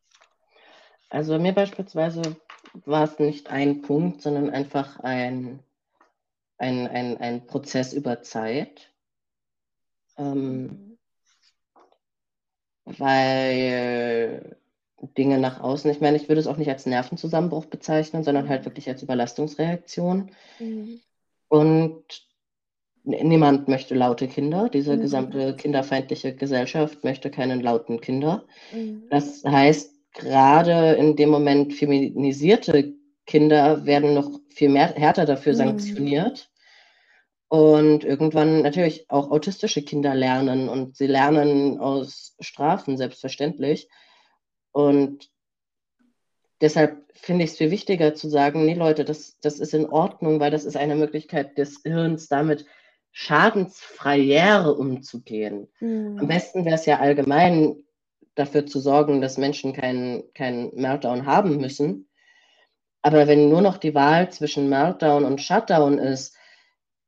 [1.12, 2.22] Also mir beispielsweise
[2.86, 5.60] war es nicht ein Punkt, sondern einfach ein,
[6.58, 8.90] ein, ein, ein Prozess über Zeit.
[10.18, 10.98] Ähm,
[12.86, 14.58] weil
[15.18, 18.62] Dinge nach außen, ich meine, ich würde es auch nicht als Nervenzusammenbruch bezeichnen, sondern halt
[18.62, 18.66] mhm.
[18.66, 20.32] wirklich als Überlastungsreaktion.
[20.60, 21.02] Mhm.
[21.50, 22.06] Und
[23.04, 24.70] niemand möchte laute Kinder.
[24.70, 25.02] Diese mhm.
[25.02, 28.46] gesamte kinderfeindliche Gesellschaft möchte keine lauten Kinder.
[28.74, 29.10] Mhm.
[29.10, 32.94] Das heißt, gerade in dem Moment feminisierte
[33.26, 35.58] Kinder werden noch viel mehr härter dafür mhm.
[35.58, 36.50] sanktioniert.
[37.48, 43.90] Und irgendwann natürlich auch autistische Kinder lernen und sie lernen aus Strafen selbstverständlich.
[44.72, 45.30] Und
[46.62, 50.40] deshalb finde ich es viel wichtiger zu sagen, nee Leute, das, das ist in Ordnung,
[50.40, 52.66] weil das ist eine Möglichkeit des Hirns, damit
[53.12, 55.68] schadensfrei umzugehen.
[55.82, 56.20] Mhm.
[56.20, 57.84] Am besten wäre es ja allgemein
[58.36, 62.10] dafür zu sorgen, dass Menschen keinen kein Meltdown haben müssen.
[63.02, 66.36] Aber wenn nur noch die Wahl zwischen Meltdown und Shutdown ist,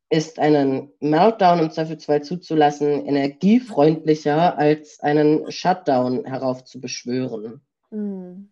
[0.10, 7.62] ist einen Meltdown im Zweifelsfall zuzulassen energiefreundlicher, als einen Shutdown heraufzubeschwören.
[7.90, 8.52] Hm,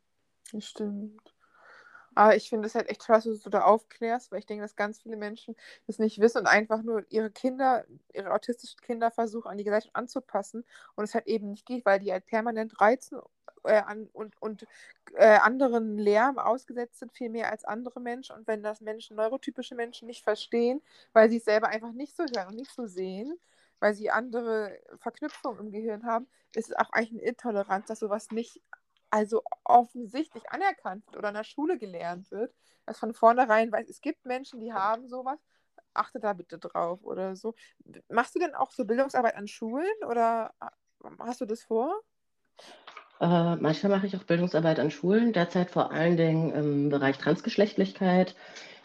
[0.51, 1.30] das stimmt.
[2.13, 4.75] Aber ich finde es halt echt toll, dass du da aufklärst, weil ich denke, dass
[4.75, 5.55] ganz viele Menschen
[5.87, 9.95] das nicht wissen und einfach nur ihre Kinder, ihre autistischen Kinder versuchen, an die Gesellschaft
[9.95, 13.19] anzupassen und es halt eben nicht geht, weil die halt permanent reizen
[13.63, 14.67] äh, an, und, und
[15.15, 18.35] äh, anderen Lärm ausgesetzt sind, viel mehr als andere Menschen.
[18.35, 20.81] Und wenn das Menschen, neurotypische Menschen nicht verstehen,
[21.13, 23.39] weil sie es selber einfach nicht so hören und nicht so sehen,
[23.79, 28.31] weil sie andere Verknüpfungen im Gehirn haben, ist es auch eigentlich eine Intoleranz, dass sowas
[28.31, 28.61] nicht
[29.11, 32.53] also offensichtlich anerkannt wird oder in der Schule gelernt wird,
[32.85, 35.39] dass von vornherein weiß, es gibt Menschen, die haben sowas,
[35.93, 37.53] achte da bitte drauf oder so.
[38.09, 40.53] Machst du denn auch so Bildungsarbeit an Schulen oder
[41.19, 41.93] hast du das vor?
[43.19, 48.35] Äh, manchmal mache ich auch Bildungsarbeit an Schulen, derzeit vor allen Dingen im Bereich Transgeschlechtlichkeit.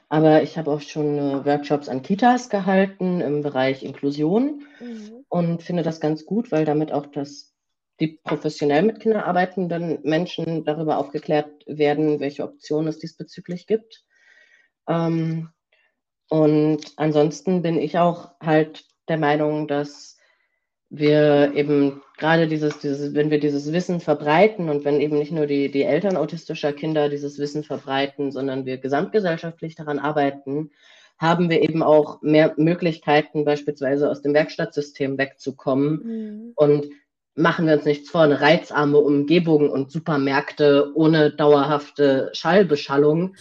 [0.09, 5.25] Aber ich habe auch schon äh, Workshops an Kitas gehalten im Bereich Inklusion mhm.
[5.29, 7.56] und finde das ganz gut, weil damit auch das
[8.01, 14.05] die professionell mit Kindern arbeitenden Menschen darüber aufgeklärt werden, welche Optionen es diesbezüglich gibt.
[14.89, 15.51] Ähm,
[16.29, 20.17] und ansonsten bin ich auch halt der Meinung, dass
[20.89, 25.47] wir eben gerade dieses, dieses, wenn wir dieses Wissen verbreiten und wenn eben nicht nur
[25.47, 30.71] die, die Eltern autistischer Kinder dieses Wissen verbreiten, sondern wir gesamtgesellschaftlich daran arbeiten,
[31.19, 36.53] haben wir eben auch mehr Möglichkeiten, beispielsweise aus dem Werkstattsystem wegzukommen mhm.
[36.55, 36.87] und
[37.37, 43.37] machen wir uns nichts vor, eine reizarme Umgebung und Supermärkte ohne dauerhafte Schallbeschallung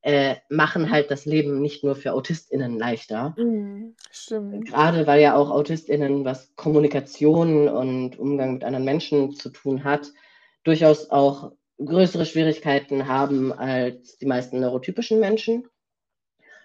[0.00, 3.34] äh, machen halt das Leben nicht nur für AutistInnen leichter.
[3.38, 4.66] Mhm, stimmt.
[4.66, 10.12] Gerade weil ja auch AutistInnen, was Kommunikation und Umgang mit anderen Menschen zu tun hat,
[10.62, 15.68] durchaus auch größere Schwierigkeiten haben als die meisten neurotypischen Menschen.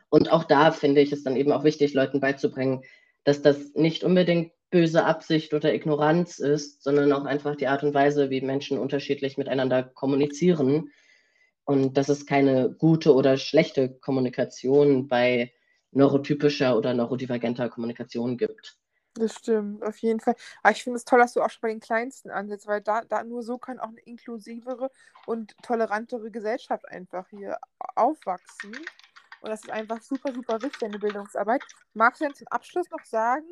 [0.10, 2.84] Und auch da finde ich es dann eben auch wichtig, Leuten beizubringen,
[3.24, 7.94] dass das nicht unbedingt böse Absicht oder Ignoranz ist, sondern auch einfach die Art und
[7.94, 10.92] Weise, wie Menschen unterschiedlich miteinander kommunizieren
[11.64, 15.54] und dass es keine gute oder schlechte Kommunikation bei
[15.92, 18.80] neurotypischer oder neurodivergenter Kommunikation gibt.
[19.16, 20.36] Das stimmt, auf jeden Fall.
[20.62, 23.02] Aber ich finde es toll, dass du auch schon bei den Kleinsten ansetzt, weil da,
[23.02, 24.92] da nur so kann auch eine inklusivere
[25.26, 27.58] und tolerantere Gesellschaft einfach hier
[27.96, 28.72] aufwachsen.
[29.42, 31.64] Und das ist einfach super, super wichtig, eine Bildungsarbeit.
[31.94, 33.46] Magst du denn zum Abschluss noch sagen,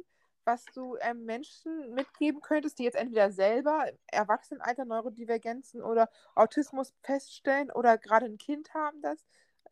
[0.47, 6.93] was du ähm, Menschen mitgeben könntest, die jetzt entweder selber im Erwachsenenalter Neurodivergenzen oder Autismus
[7.03, 9.25] feststellen oder gerade ein Kind haben, das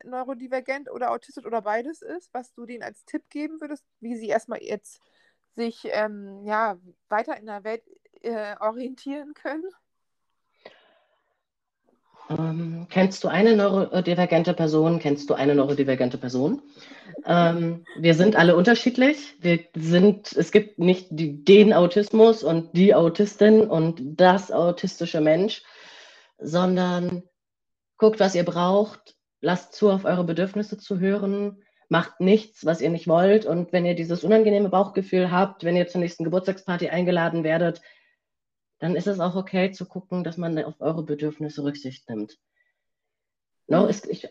[0.04, 4.28] neurodivergent oder autistisch oder beides ist, was du denen als Tipp geben würdest, wie sie
[4.28, 5.00] erstmal jetzt
[5.54, 7.82] sich ähm, ja, weiter in der Welt
[8.20, 9.64] äh, orientieren können?
[12.28, 14.98] Ähm, kennst du eine neurodivergente Person?
[14.98, 16.62] Kennst du eine neurodivergente Person?
[17.24, 19.36] Ähm, wir sind alle unterschiedlich.
[19.40, 25.62] Wir sind, es gibt nicht die, den Autismus und die Autistin und das autistische Mensch,
[26.38, 27.22] sondern
[27.96, 32.90] guckt, was ihr braucht, lasst zu, auf eure Bedürfnisse zu hören, macht nichts, was ihr
[32.90, 33.46] nicht wollt.
[33.46, 37.80] Und wenn ihr dieses unangenehme Bauchgefühl habt, wenn ihr zur nächsten Geburtstagsparty eingeladen werdet,
[38.78, 42.38] dann ist es auch okay zu gucken, dass man auf eure Bedürfnisse Rücksicht nimmt.
[43.66, 43.88] No, mhm.
[43.88, 44.28] ist, ich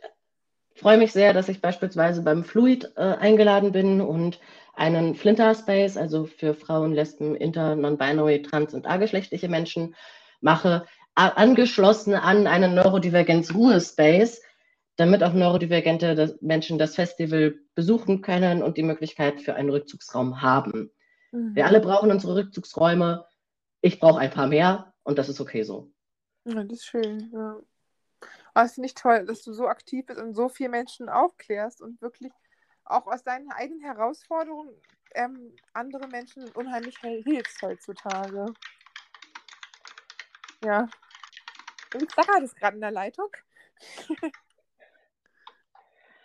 [0.76, 4.40] freue mich sehr, dass ich beispielsweise beim Fluid äh, eingeladen bin und
[4.76, 9.96] einen Flinter Space, also für Frauen, Lesben, Inter, Non-Binary, Trans- und A-geschlechtliche Menschen
[10.42, 10.86] mache,
[11.16, 14.42] angeschlossen an einen Neurodivergenz-Ruhe-Space,
[14.98, 20.92] damit auch neurodivergente Menschen das Festival besuchen können und die Möglichkeit für einen Rückzugsraum haben.
[21.32, 21.56] Mhm.
[21.56, 23.26] Wir alle brauchen unsere Rückzugsräume
[23.86, 25.92] ich brauche ein paar mehr und das ist okay so.
[26.46, 27.60] Ja, das ist schön, ja.
[28.56, 31.82] Aber es finde ich toll, dass du so aktiv bist und so viele Menschen aufklärst
[31.82, 32.32] und wirklich
[32.84, 34.74] auch aus deinen eigenen Herausforderungen
[35.14, 38.48] ähm, andere Menschen unheimlich hilfst heutzutage.
[40.64, 40.88] Ja.
[41.94, 43.30] Und Sarah ist gerade in der Leitung.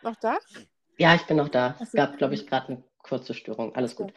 [0.02, 0.38] noch da?
[0.96, 1.76] Ja, ich bin noch da.
[1.78, 3.74] Es gab, glaube ich, gerade eine kurze Störung.
[3.74, 4.14] Alles gut.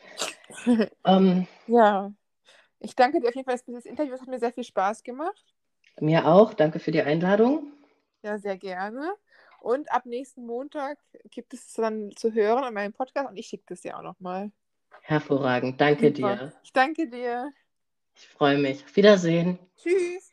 [1.04, 2.14] ähm, ja.
[2.84, 4.14] Ich danke dir auf jeden Fall für das Interview.
[4.14, 5.56] Es hat mir sehr viel Spaß gemacht.
[6.00, 6.54] Mir auch.
[6.54, 7.72] Danke für die Einladung.
[8.24, 9.14] Ja, sehr gerne.
[9.62, 11.00] Und ab nächsten Montag
[11.32, 14.52] gibt es dann zu hören an meinem Podcast und ich schicke das ja auch nochmal.
[15.02, 15.80] Hervorragend.
[15.80, 16.36] Danke Super.
[16.36, 16.54] dir.
[16.64, 17.52] Ich danke dir.
[18.16, 18.84] Ich freue mich.
[18.84, 19.58] Auf Wiedersehen.
[19.78, 20.33] Tschüss.